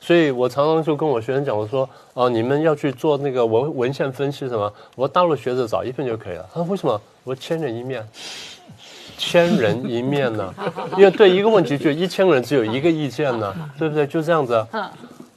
[0.00, 4.72] 所以我常常就跟我学生讲，我说哦，你们要去做那个文文献分析什么？
[4.94, 6.48] 我说大陆学者找一份就可以了。
[6.54, 7.00] 他说为什么？
[7.24, 8.06] 我说千人一面。
[9.16, 10.52] 千人一面呢，
[10.98, 14.06] 因为对一个问题就一千个人只有一个意见呢，对不对？
[14.06, 14.66] 就这样子。
[14.72, 14.84] 嗯。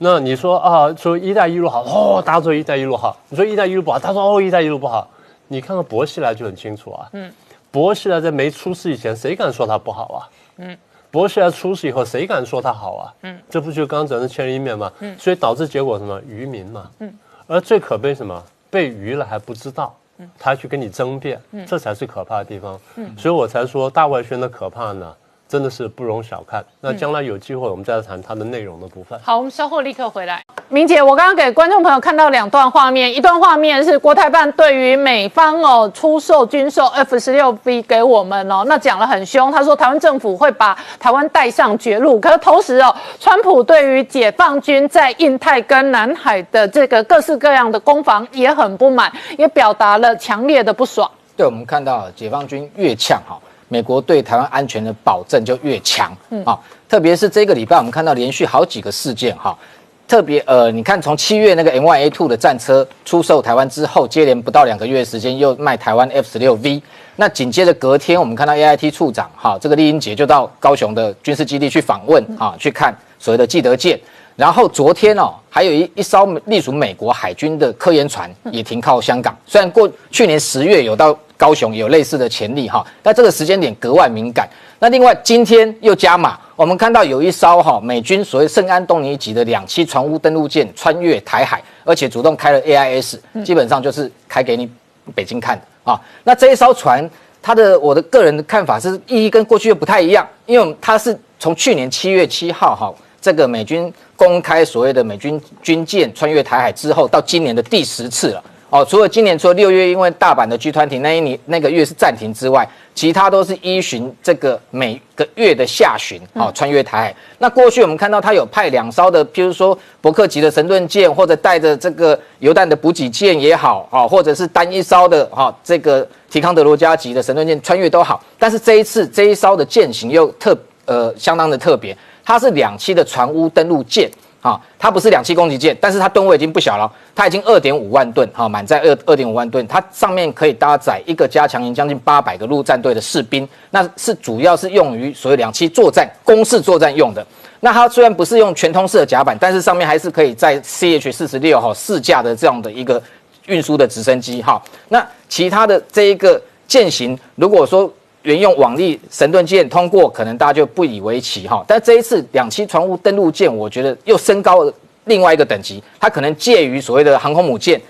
[0.03, 3.15] 那你说啊，说“一带一路”好，哦，大家说“一带一路”好。
[3.29, 5.07] 你说“一带一路”不好，他说“哦，“一带一路”不好”。
[5.47, 7.07] 你看看薄熙来就很清楚啊。
[7.13, 7.31] 嗯。
[7.69, 10.19] 薄熙来在没出事以前，谁敢说他不好啊？
[10.57, 10.75] 嗯。
[11.11, 13.13] 薄熙来出事以后，谁敢说他好啊？
[13.21, 13.37] 嗯。
[13.47, 14.91] 这不就刚刚讲的千人一面吗？
[15.01, 15.15] 嗯。
[15.19, 16.19] 所以导致结果什么？
[16.27, 16.89] 愚民嘛。
[16.97, 17.13] 嗯。
[17.45, 18.43] 而最可悲什么？
[18.71, 19.95] 被愚了还不知道。
[20.37, 22.79] 他去跟你争辩，这才是可怕的地方。
[23.17, 25.15] 所以我才说大外宣的可怕呢。
[25.51, 26.63] 真的是不容小看。
[26.79, 29.19] 那将来有机会，我们再来谈它的内容的部分。
[29.21, 30.41] 好，我们稍后立刻回来。
[30.69, 42.17] 明姐，我刚刚给观众朋友看到两段画面，一段画面是国台办对于美方哦出售军售 F 十六 B 给我们哦，那讲了很凶，他说台湾政府会把台湾带上绝路。
[42.17, 51.11] 可是同时哦，川普对于解放军在印太跟南海的这个各式各样的攻防也很不满，也表达了强烈的不爽。
[51.35, 53.37] 对，我们看到解放军越呛哈。
[53.71, 56.11] 美国对台湾安全的保证就越强，
[56.43, 56.59] 啊，
[56.89, 59.57] 特别是这个礼拜，我们看到连续好几个事件，哈，
[60.05, 66.83] 特别呃，你看从七月那个 M Y A two 的战车出售台湾之后，接连不到两个月时间又卖台湾 F 十六 V，
[67.15, 73.97] 那紧接着隔天，我们看到 A I T 处长，哈，这个丽英杰就到高雄的军事基地去访问，啊，去看所谓的记得舰，
[74.35, 81.17] 然后昨天哦，还有一一艘隶属美国海军的科研船也停靠香港，虽然过去年十月有到。
[81.41, 84.47] 高雄有类似的潜力哈，那这个时间点格外敏感。
[84.77, 94.69] 那另外今天又加码，我们看到有一艘哈美军所谓圣安东尼级的两栖船坞登陆舰穿越台海，而且主动开了 AIS，基本上就是开给你
[95.15, 95.99] 北京看的啊。
[96.23, 97.09] 那这一艘船
[97.41, 108.43] 它的我的个人的看法是意义跟过去又不太一样，因为它是从去年七月七号哈，这个美军公开所谓的美军军舰穿越台海之后，到今年的第十次了。
[108.71, 112.65] 哦，除了今年除了六月因为大阪的 G 团体那一年那个月是暂停之外，
[112.95, 117.15] 其他都是依循这个每个月的下旬，哦，穿越台海。
[117.37, 128.23] 那过去我们看到他有派两艘的，譬如说伯克级的神盾舰，或者带着这个油弹的补给舰也好，啊，或者是单一艘的哈这个提康德罗加级的神盾舰穿越都好。
[128.39, 131.93] 但是这一次这一艘的舰型又特呃相当的特别，
[132.23, 134.09] 它是两栖的船坞登陆舰。
[134.41, 147.25] 啊，它不是两栖攻击舰，但是它吨位已经不小了，它已经二点五万吨，哈，满载二二点五万吨，它上面可以搭载一个加强营将近八百个陆战队的士兵，那是主要是用于所谓两栖作战、攻势作战用的。
[147.59, 152.99] 那它虽然不是用全通式的甲板，但是上面还是可以在 CH 四十六哈四架的这样的一个
[153.45, 154.59] 运输的直升机，哈。
[154.89, 161.63] 那其他的这一个舰型，如果说原用网力神盾舰通过，可能大家就不以为奇哈。
[161.67, 164.73] 但这一次两栖船坞登陆舰，我觉得又升高了
[165.05, 167.81] 另外一个等级，它可能介于所谓的航空母舰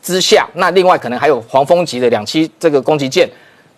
[0.00, 0.48] 之下。
[0.54, 3.28] 那另外可能还有黄蜂级的两栖这个攻击舰，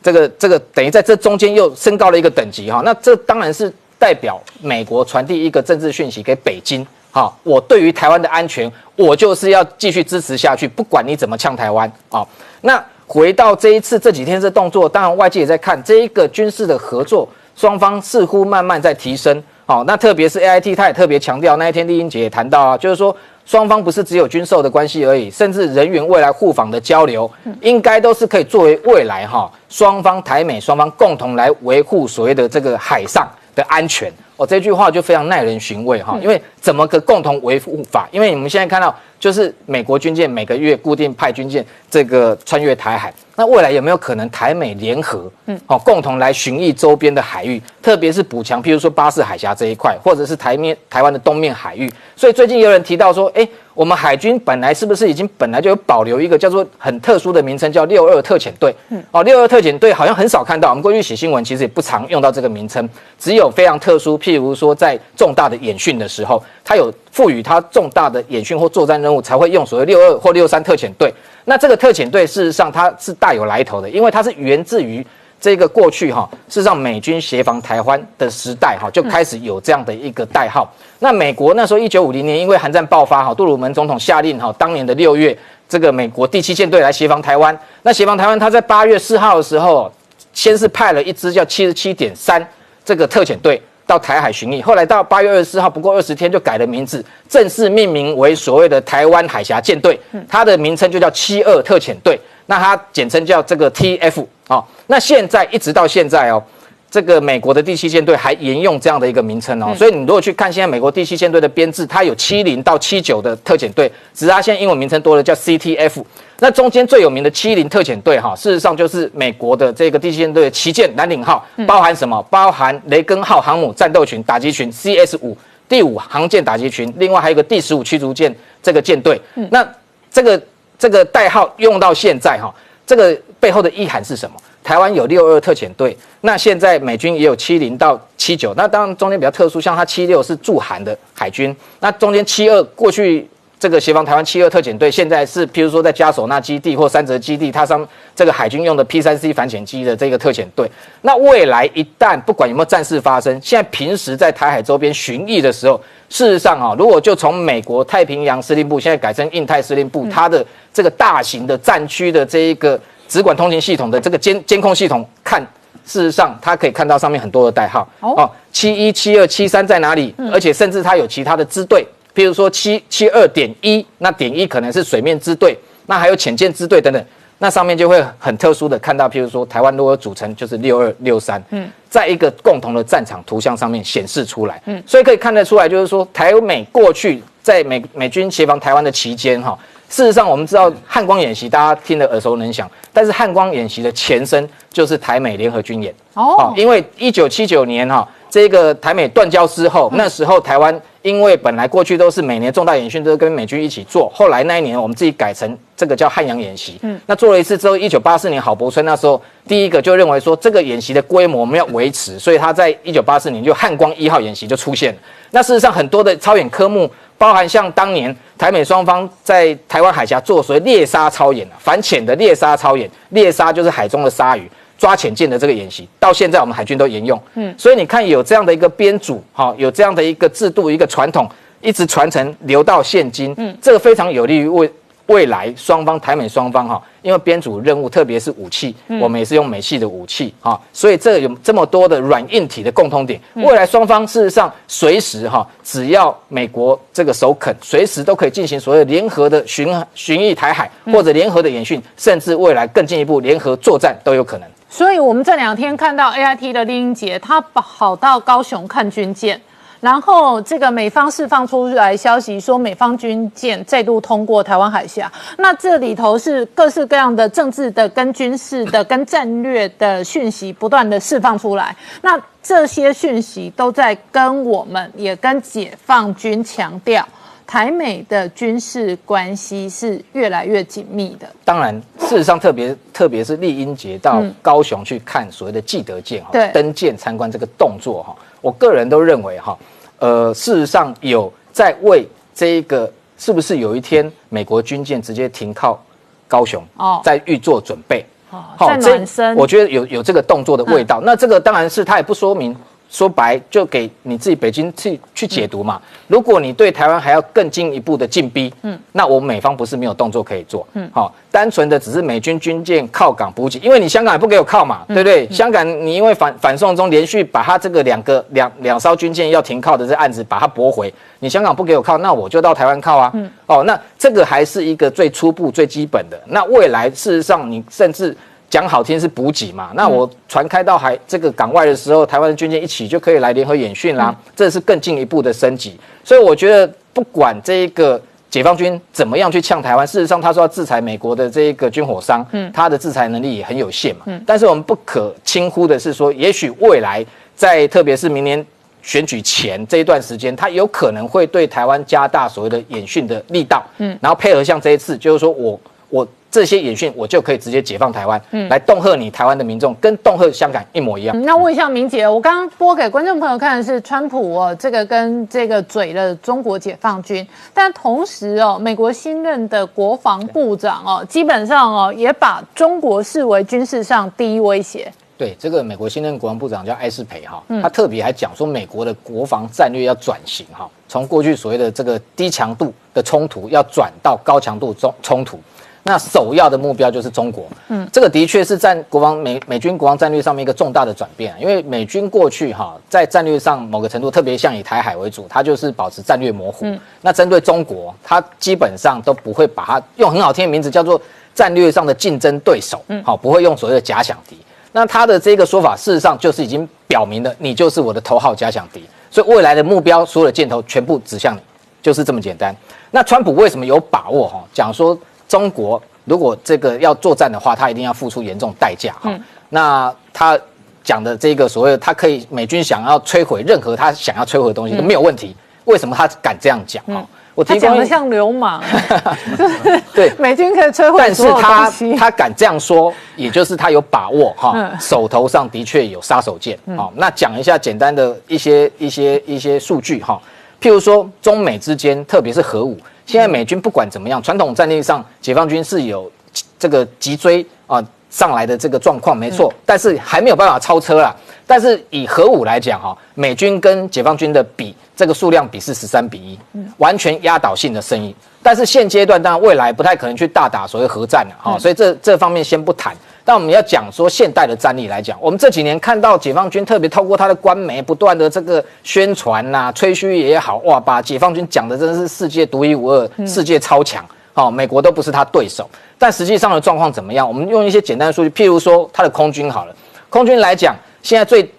[0.00, 2.82] 这个这个等于在这中间又升高了一个等级哈。
[2.84, 7.34] 那这当然是代表美国传递一个政治讯息给北京哈。
[7.42, 12.26] 我对于台湾的安全，我就是要继续支持下去，不管你怎么呛台湾啊。
[12.61, 12.82] 那。
[13.07, 19.42] 回到这一次这几天这动作，当然外界也在看这一个军事的合作，双方似乎慢慢在提升。
[19.64, 27.28] 好，那特别是 A I T，他也特别强调，那一天丽英姐也谈到啊，就是说双方不是只有军售的关系而已，甚至人员未来互访的交流，
[27.61, 34.12] 应该都是可以作为未来哈双方台美双方共同来维护所谓的这个海上的安全。
[34.36, 38.07] 哦，这句话就非常耐人寻味哈，因为怎么个共同维护法？
[38.12, 38.94] 因为你们现在看到。
[39.18, 51.90] 就是美国军舰每个月固定派军舰这个穿越台海，那未来有没有可能台美联合，嗯，好，共同来巡弋周边的海域，特别是补强，譬如说巴士海峡这一块，或者是台面台湾的东面海域。
[52.14, 58.74] 所以最近有人提到说，哎，我们海军本来是不是已经本来就有保留一个叫做很特殊的名称，叫六二特遣队？
[58.89, 66.93] 嗯，哦，六二特遣队好像很少看到，我们过去写新闻其实也不常用到这个名称，只有非常特殊，譬如说在重大的演训的时候，它有。
[67.12, 71.11] 赋予它重大的演训或作战任务，才会用所谓六二或六三特遣队。
[71.47, 75.03] 那这个特遣队事实上它是大有来头的，因为它是源自于
[75.47, 80.68] 这个过去哈，事实上美军协防台湾的时代哈，就开始有这样的一个代号。
[80.99, 85.38] 那美国那时候一九五零年因为韩战爆发哈，杜鲁门总统下令哈，当年的六月
[85.68, 87.57] 这个美国第七舰队来协防台湾。
[87.82, 89.88] 那协防台湾，他在八月四号的时候，
[90.32, 92.44] 先是派了一支叫七十七点三
[92.84, 93.62] 这个特遣队。
[93.86, 99.97] 到台海巡弋，后来到八月二十四号，不过二十天就改了名字，正式命名为所谓的台湾海峡舰队，
[100.28, 104.64] 它的名称就叫七二特遣队，那它简称叫这个 TF 哦。
[104.86, 106.42] 那现在一直到现在哦。
[106.88, 116.03] 这个美国的第七舰队还沿用这样的一个名称哦，所以你如果去看现在美国第七舰队的编制，它有七零到七九的特遣队，只是它现在英文名称多了叫 CTF。
[116.38, 122.22] 那中间最有名的七零特遣队哈，事实上就是美国的这个第七舰队的旗舰蓝领号，包含什么？
[122.30, 125.36] 包含雷根号航母战斗群打击群 CS 五
[125.68, 129.20] 第五航舰打击群，另外还有一个第十五驱逐舰这个舰队。
[129.51, 129.68] 那
[130.11, 130.40] 这个
[130.78, 132.55] 这个代号用到现在哈，
[132.86, 134.37] 这个背后的意涵是什么？
[134.64, 143.28] 台湾有六二特遣队，那现在美军也有七零到七九，那当然中间比较特殊，像它七六是驻韩的海军，那中间七二过去
[143.61, 150.68] 这个协防台湾七二特遣队，现在是譬如说在加索纳基地或三泽基地，它上这个海军用的 P 三 C 反潜机的这个特遣队，
[151.03, 162.80] 那未来一旦不管有没有战事发生，现在平时在台海周边巡弋的时候，事实上啊，如果就从美国太平洋司令部现在改成印太司令部，它的这个大型的战区的这一个。
[163.09, 165.42] 直管通勤系统的这个监监控系统看，
[165.84, 170.14] 事实上它可以看到上面很多的代号哦，七一七二七三在哪里？
[170.32, 177.04] 而且甚至它有其他的支队，譬如说七七二点一，那点一可能是水面支队，那还有潜舰支队等等，
[177.38, 189.57] 那上面就会很特殊的看到，譬如说台湾如果组成就是六二六三，嗯，在一个共同的战场图像上面显示出来，嗯，所以可以看得出来，就是说台美过去在美美军协防台湾的期间，哈。
[189.97, 192.70] 事实上，我们知道汉光演习，大家听得耳熟能详。
[192.92, 196.53] 但是汉光演习的前身就是台美联合军演哦。
[196.55, 206.78] 因为一九七九年哈，这个台美断交之后，那时候台湾因为本来过去都是每年重大演训都是跟美军一起做，后来那一年我们自己改成这个叫汉阳演习。
[206.82, 207.01] 嗯。
[207.07, 209.18] 那做了一次之后，一九八四年郝柏村那时候
[209.49, 215.01] 第一个就认为说这个演习的规模我们要维持，所以他在一九八四年就汉光一号演习就出现了。
[215.30, 216.90] 那事实上很多的超演科目。
[217.18, 227.20] 包含像当年台美双方在台湾海峡做所谓猎杀操演反潜的猎杀操演，猎杀就是海中的鲨鱼，抓潜舰的这个演习，到现在我们海军都沿用。
[227.34, 231.28] 嗯，所以你看有这样的一个编组，哈，有这样的一个制度、一个传统，
[231.60, 233.34] 一直传承流到现今。
[233.36, 234.70] 嗯，这个非常有利于为。
[235.07, 243.20] 未来双方台美双方哈，因为编组任务，特别是武器，我们也是用美系的武器哈，所以这有这么多的软硬体的共通点。
[243.34, 254.48] 未来双方事实上随时哈，只要美国这个首肯，随时都可以进行所谓联合的巡巡弋台海，或者联合的演训，甚至未来更进一步联合作战都有可能。
[254.68, 259.40] 所以我们这两天看到 A I T 的林英杰，他跑到高雄看军舰。
[259.81, 265.11] 然后这个美方释放出来消息说，美方军舰再度通过台湾海峡。
[265.39, 271.74] 那这里头是各式各样的政治的、跟军事的、跟战略的讯息不断的释放出来。
[272.03, 277.07] 那这些讯息都在跟我们，也跟解放军强调，
[277.47, 281.29] 台美的军事关系是越来越紧密的。
[281.45, 288.16] 当然，事实上，特别特别是丽英杰到高雄去看所谓的记得舰哈，登舰参观这个动作哈。
[288.41, 289.57] 我个人都认为哈，
[289.99, 295.82] 呃，事实上有在为这一个是不是有一天美国军舰直接停靠
[296.28, 301.01] 高雄哦，在预做准备哦，在暖身，我觉得有有这个动作的味道。
[301.03, 302.57] 那这个当然是他也不说明。
[302.89, 305.80] 说白就给你自己北京去去解读嘛。
[306.07, 315.28] 如果你对台湾还要更进一步的进逼，嗯，那我们美方不是没有动作可以做，嗯，好，单纯的只是美军军舰靠港补给，因为你香港也不给我靠嘛，对不对？
[315.30, 326.18] 香港你因为反反送中连续把他这个两个两两艘军舰要停靠的这案子把它驳回，你香港不给我靠，那我就到台湾靠啊，嗯，哦，那这个还是一个最初步最基本的。
[326.26, 328.16] 那未来事实上你甚至。
[328.49, 335.78] 讲好听是补给嘛，那我船开到海这个港外的时候，台湾的军舰一起就可以来联合演训啦，这是更进一步的升级。
[336.05, 344.03] 所以我觉得，不管这一个解放军怎么样去呛台湾，事实上他说要制裁美国的这一个军火商，嗯，他的制裁能力也很有限嘛。
[344.07, 348.47] 嗯，但是我们不可轻忽的是说，也许未来在特别是明年
[348.80, 356.07] 选举前这一段时间，他有可能会对台湾加大所谓的演训的力道，嗯，然后配合像这一次，就是说我我。
[356.37, 361.18] 这些演训，我就可以直接解放台湾，嗯，来恫吓你台湾的民众，跟恫吓香港一模一样。
[361.22, 374.93] 那问一下明姐，我刚刚播给观众朋友看的是川普哦，这个跟这个嘴的中国解放军，但同时哦，美国新任的国防部长哦，基本上哦，也把中国视为军事上第一威胁。
[375.16, 385.41] 对，这个美国新任国防部长叫艾斯培哈，他特别还讲说，美国的国防战略要转型哈，从过去所谓的这个低强度的冲突，要转到高强度冲冲突。
[385.87, 396.66] 那首要的目标就是中国，嗯，这个的确是在国防美美军国防战略上面一个重大的转变，因为美军过去哈在战略上某个程度特别像以台海为主，它就是保持战略模糊。
[397.03, 401.01] 那针对中国，它基本上都不会把它用很好听的名字叫做
[401.32, 404.37] 战略上的竞争对手，嗯，好，不会用所谓的假想敌。
[404.72, 411.41] 那他的这个说法，事实上就是已经表明了，你就是我的头号假想敌，所以未来的目标所有的箭头全部指向你，
[411.80, 412.53] 就是这么简单。
[412.91, 414.99] 那川普为什么有把握哈讲说？
[415.29, 419.12] 中国如果这个要作战的话，他一定要付出严重代价哈。
[419.49, 420.39] 那他
[420.85, 425.35] 讲的这个所谓，他可以美军想要摧毁任何他想要摧毁的东西都没有问题。
[425.64, 427.05] 为什么他敢这样讲哈？
[427.35, 428.62] 我他讲的像流氓，
[429.93, 436.57] 对，美军可以摧毁但是他他敢这样说，也就是他有把握哈，手头上的确有杀手锏。
[436.77, 440.18] 好，那讲一下简单的一些一些一些数据哈，
[440.62, 442.79] 譬如说中美之间，特别是核武。
[443.07, 446.11] 现在美军不管怎么样，传统战力上，解放军是有
[446.59, 447.82] 这个急追啊
[448.16, 451.14] 上来的这个状况，没错，但是还没有办法超车啦。
[451.46, 456.38] 但是以核武来讲，哈，美军跟解放军的比，这个数量比是十三比一，
[456.78, 458.16] 完全压倒性的胜利。
[458.42, 462.96] 但是现阶段，当然未来不太可能去大打所谓核战了，哈，所以这这方面先不谈。
[463.22, 474.04] 但我们要讲说现代的战力来讲，我们这几年看到解放军特别透过他的官媒不断的这个宣传呐、吹嘘也好，哇，把解放军讲的真的是世界独一无二、世界超强，
[474.37, 475.68] 哦，美国都不是他对手。
[475.99, 477.26] 但实际上的状况怎么样？
[477.26, 479.74] 我们用一些简单的数据，譬如说他的空军好了，
[480.09, 481.51] 空军来讲，现在最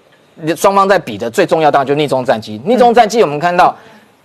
[0.55, 2.61] 双方在比的最重要当然就逆中战机。
[2.63, 3.75] 逆中战机我们看到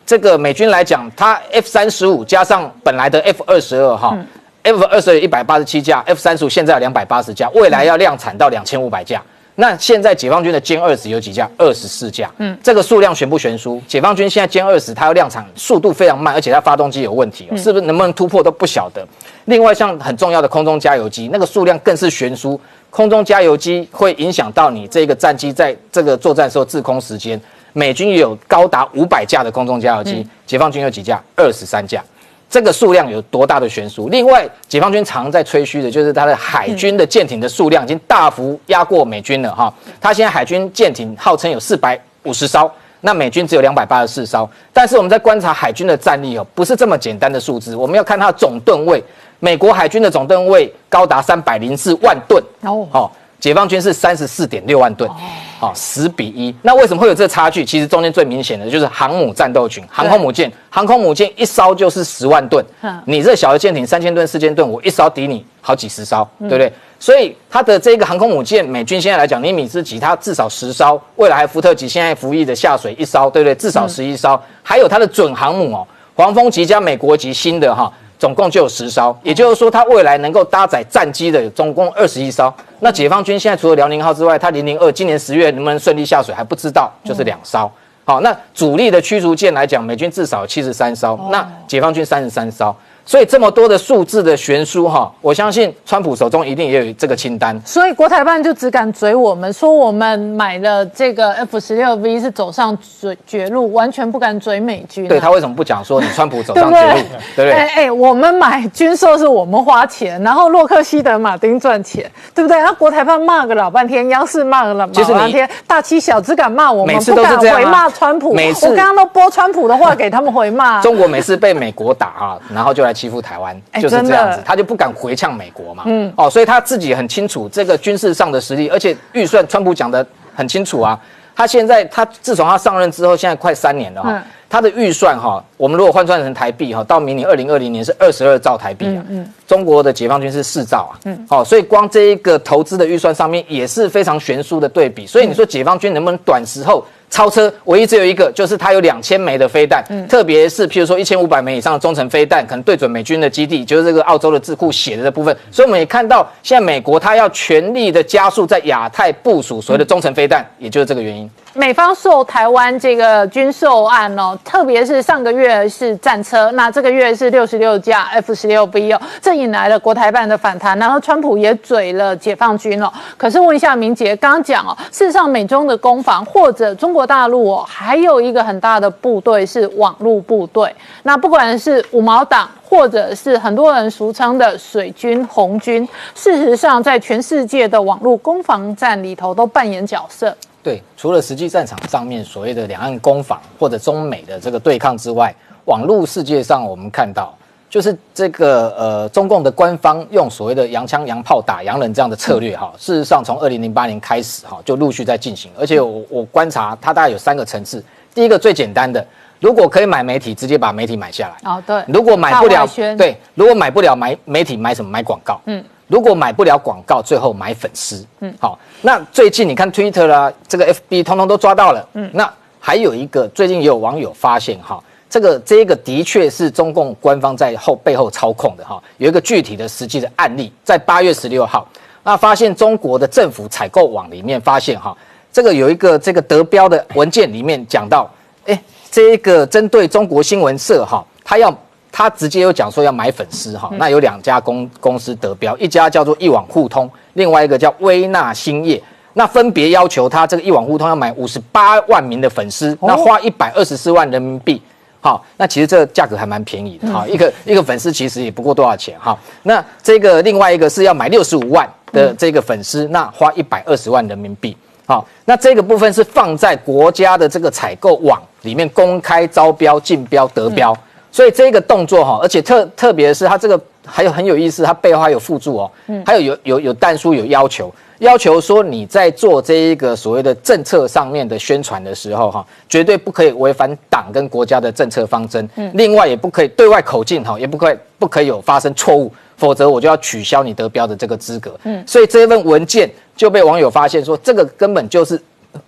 [0.07, 4.17] 这个美军来讲，它 F 三十五加上本来的 F 二十二哈。
[4.65, 9.21] F 二十一百八十七架，F 三十五现在有两百八十架，未来要量产到两千五百架。
[9.55, 11.49] 那现在解放军的歼二十有几架？
[11.59, 12.31] 二十四架。
[12.39, 13.81] 嗯，这个数量悬不悬殊？
[13.87, 19.07] 解放军现在歼二十它要量产速度非常慢，而且它发动机有问题，是不是能不能突破都不晓得。
[19.45, 22.59] 另外，像很重要的空中加油机，那个数量更是悬殊。
[22.89, 27.41] 空中加油机会影响到你这个战机在这个作战时候滞空时间。
[27.75, 31.23] 美军有高达五百架的空中加油机，解放军有几架？
[31.35, 32.05] 二十三架。
[32.53, 34.11] 这个数量有多大的悬殊？
[34.11, 39.73] 另外，解放军常在吹嘘的就是它的海军的舰艇的数量已经大幅压过美军了哈。
[39.99, 44.47] 它现在海军舰艇号称有四百五十艘，那美军只有两百八十四艘。
[44.71, 49.03] 但是我们在观察海军的战力哦，不是这么简单的数字，我们要看它的总吨位。
[49.41, 55.11] 美国海军的总吨位高达三百零四万吨哦，好，解放军是三十四点六万吨。
[55.59, 57.65] 好，十比一，那为什么会有这个差距？
[57.65, 62.65] 其实中间最明显的就是航母战斗群，航空母舰，航空母舰一艘就是十万吨，
[63.05, 66.73] 你这小的舰艇三千吨、四千吨，我一艘抵你好几十艘，对不对？
[67.01, 73.55] 所以它的这个航空母舰，美军现在来讲，尼米兹级它至少十艘，未来还福特级现在服役的下水一艘，对不对？
[73.57, 77.93] 至少十一艘，还有它的准航母哦，黄蜂级加美国级新的哈。
[78.23, 82.55] 总共就有十艘，也就是说，它未来能够搭载战机的总共二十一艘。
[82.79, 87.69] 那解放军现在除了辽宁号之外，它零零二今年十月能不能顺利下水还不知道，就是两艘。
[88.05, 92.73] 好，那主力的驱逐舰来讲，美军至少七十三艘，那解放军三十三艘。
[93.05, 97.61] 所以这么多的数字的悬殊哈，我相信川普手中一定也有这个清单。
[97.67, 105.09] 所以国台办就只敢嘴我们，说我们买了这个 F 十六 V 是走上绝绝路，完全不敢嘴美军。
[105.09, 106.99] 对他为什么不讲说你川普走上绝路？
[107.35, 107.53] 对不对？
[107.53, 112.57] 哎哎，我们买军售是我们花钱，然后洛克希德马丁赚钱，对不对？
[112.57, 118.33] 然后国台办骂个老半天，央视骂个老半天，大欺小只敢骂我们，不敢回骂川普。
[118.33, 120.81] 每次我刚刚都播川普的话给他们回骂。
[120.81, 122.92] 中国每次被美国打啊，然后就来。
[122.93, 125.85] 欺负台湾就是这样子，他就不敢回呛美国嘛。
[125.87, 130.99] 嗯，哦，所以他自己很清楚这个军事上的实力，而且预算，川普讲的很清楚啊。
[131.35, 139.03] 他现在，他自从他上任之后，现在快三年了哈，他的预算哈，我们如果换算成台币哈，到明年二零二零年是二十二兆台币啊。
[139.09, 141.01] 嗯，中国的解放军是四兆啊。
[141.07, 145.07] 嗯，好，所以光这一个投资的预算上面也是非常悬殊的对比。
[145.07, 146.85] 所以你说解放军能不能短时候？
[147.13, 155.37] 超车唯一只有一个，就是它有两千枚的飞弹，特别是譬如说一千五百枚以上的中程飞弹，可能对准美军的基地，就是这个澳洲的智库写的这部分。
[155.51, 161.31] 所以我们也看到，现在美国它要全力的加速在亚太部署所谓的中程飞弹，也就是这个原因。
[161.55, 172.91] 美方售台湾这个军售案哦，特别是上个月是战车，那这个月是六十六架 F 十六 B 哦，这引来了国台办的反弹，然后川普也嘴了解放军哦。
[173.19, 190.35] 可是问一下明杰，刚刚讲哦，事实上美中的攻防或者中国大陆哦，还有一个很大的部队是网络部队，那不管是五毛党或者是很多人俗称的水军、红军，事实上在全世界的网络攻防战里头都扮演角色。
[190.63, 195.35] 对，除了实际战场上面所谓的两岸攻防或者中美的这个对抗之外，
[195.65, 197.35] 网络世界上我们看到，
[197.69, 207.85] 就是这个呃中共的官方用所谓的洋枪洋炮打洋人这样的策略哈，事实上从二零零八年开始哈就陆续在进行，而且我我观察它大概有三个层次，
[208.15, 209.05] 第一个最简单的，
[209.41, 211.51] 如果可以买媒体，直接把媒体买下来。
[211.51, 211.83] 哦，对。
[211.89, 212.65] 如果买不了，
[212.97, 215.41] 对，如果买不了买媒体买什么买广告？
[215.47, 215.65] 嗯。
[215.93, 218.03] 如果买不了广告，最后买粉丝。
[218.21, 218.59] 嗯，好。
[218.81, 221.87] 那最近你看 Twitter 啦，这个 FB 通通都抓到了。
[221.93, 228.83] 嗯，那还有一个，最近也有网友发现哈，这个这个的确是中共官方在后背后操控的哈。
[228.97, 231.69] 有一个具体的实际的案例，在八月十六号，
[232.03, 234.97] 那发现中国的政府采购网里面发现哈，
[235.31, 238.11] 这个有一个这个德标的文件里面讲到，
[238.47, 238.59] 哎，
[238.91, 241.55] 这个针对中国新闻社哈，他要。
[241.93, 248.83] 他直接有讲说要买粉丝哈，那有两家公公司得标，一家叫做一网互通，另外一个叫微纳兴业，
[249.13, 254.61] 那分别要求他这个一网互通要买五十八万名的粉丝，那花一百二十四万人民币，
[255.03, 270.75] 好，那其实这个价格还蛮便宜的哈，一个一个粉丝其实也不过多少钱哈，那这个另外一个是要买六十五万的这个粉丝，那花一百二十万人民币，好，那这个部分是放在国家的这个采购网里面公开招标竞标得标。
[271.13, 295.21] 所以这个动作哈，而且特特别是它这个还有很有意思，它背后还有附注哦，嗯，还有有有有弹书有要求，要求说你在做这一个所谓的政策上面的宣传的时候哈，绝对不可以违反党跟国家的政策方针，嗯，另外也不可以对外口径哈，也不可以不可以有发生错误，否则我就要取消你得标的这个资格，嗯，所以这份文件就被网友发现说，这个根本就是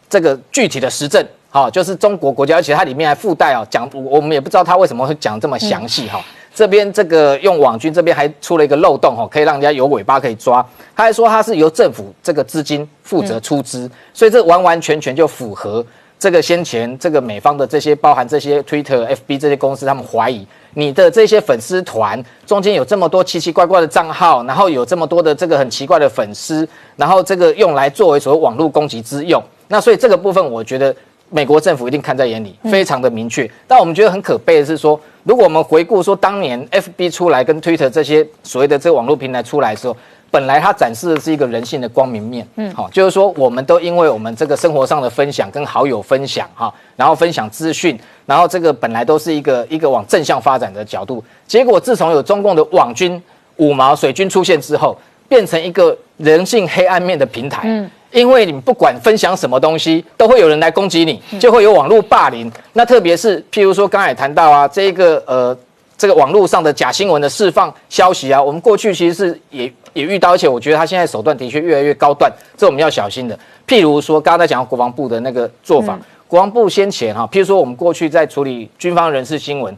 [0.09, 1.22] 这个具体的实证。
[1.55, 6.20] 好，就是中国国家，而且它里面还附带哦，讲我们也不知道它为什么会讲这么详细哈。
[6.52, 10.66] 这边这个用网军这边还出了一个漏洞哈，可以让人家有尾巴可以抓。
[10.96, 15.86] 他还说他是由政府这个资金负责出资，所以这完完全全就符合
[16.18, 29.41] 这个先前这个美方的这些包含这些 Twitter、FB 这些公司，他们怀疑你的这些粉丝团中间有这么多奇奇怪怪的账号，然后有这么多的这个很奇怪的粉丝，然后这个用来作为所谓网络攻击之用。
[29.68, 30.92] 那所以这个部分我觉得。
[31.34, 33.50] 美国政府一定看在眼里，非常的明确。
[33.66, 39.96] 但我们觉得很可悲的是说，如果我们回顾说当年 FB 出来跟 Twitter 这些所谓的这个网络平台出来的时候，
[40.30, 53.20] 本来它展示的是一个人性的光明面，嗯，好，就是说我们都因为我们这个生活上的分享跟好友分享哈，然后分享资讯，然后这个本来都是一个一个往正向发展的角度，结果自从有中共的网军、
[53.56, 54.96] 五毛、水军出现之后，
[55.28, 57.90] 变成一个人性黑暗面的平台，嗯。
[58.14, 62.50] 因为你不管分享什么东西，都会有人来攻击你，就会有网络霸凌。
[62.72, 65.58] 那特别是譬如说刚才谈到啊，这个呃，
[65.99, 73.36] 这个网络上的假新闻的释放消息啊，我们过去其实是也也遇到，而且我觉得他现在手段的确越来越高段，这我们要小心的。
[73.66, 79.76] 譬如说刚刚在讲国防部的那个做法，国防部先前哈，譬如说我们过去在处理军方人事新闻。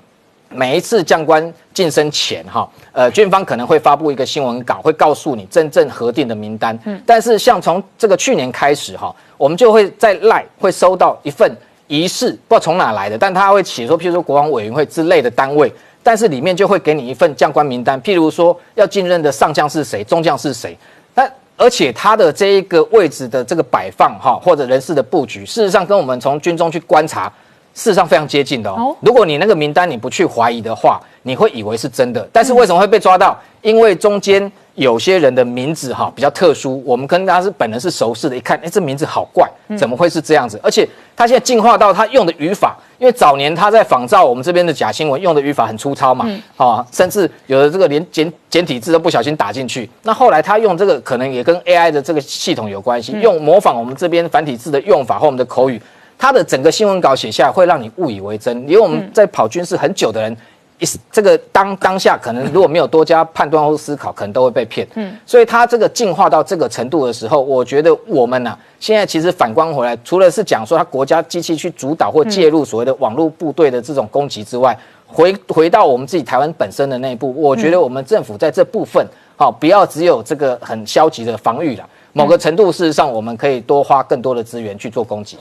[0.49, 6.79] 每一次将官晋升前，哈，呃，军方可能会发布一个新闻稿，会告诉你真正核定的名单。
[6.85, 11.51] 嗯，但是像从这个去年开始，哈，我们就会在赖会收到一份
[11.89, 15.71] 仪式，不知道从哪来的，但他会写说，譬如说国防委员会之类的单位，
[16.03, 20.79] 但是里面就会给你一份将官名单，譬如说要进任的上将是谁，中将是谁。
[21.15, 27.31] 那而且他的这一个位置的这个摆放，哈，或者人事的布局，事实上跟我们从军中去观察。
[27.77, 28.97] 事实上非常接近的哦。
[29.01, 32.27] 如果你那个名单你不去怀疑的话，你会以为是真的。
[32.33, 33.39] 但是为什么会被抓到？
[33.61, 39.47] 因为中间有些人的名字哈比较特殊，我们跟他是本人是熟识的，一看，哎，这名字好怪，
[39.77, 40.59] 怎么会是这样子？
[40.63, 46.27] 而且他现在进化到他用的语法，因为早年他在仿照我们这边的假新闻用的语法很粗糙嘛，
[46.57, 49.91] 啊，甚至有的这个连简简体字都不小心打进去。
[50.03, 55.83] 那后来他用这个可能也跟 AI 的这个系统有关系，用模仿我们这边繁体字的用法和我们的口语。
[56.19, 58.57] 他的整个新闻稿写下来，会让你误以为真。
[58.63, 60.37] 因为我们在跑军事很久的人，
[60.79, 64.87] 一这个当当下可能如果没有多加判断或思考，可能都会被骗。
[64.95, 74.77] 嗯，所以他这个进化到这个程度的时候，我觉得我们呢，现在其实反观回来，除了是讲说他国家机器去主导或介入所谓的网络部队的这种攻击之外，
[75.07, 79.07] 回回到我们自己台湾本身的内部，我觉得我们政府在这部分，
[79.37, 81.89] 好不要只有这个很消极的防御了。
[82.13, 85.35] 某个程度，事实上我们可以多花更多的资源去做攻击。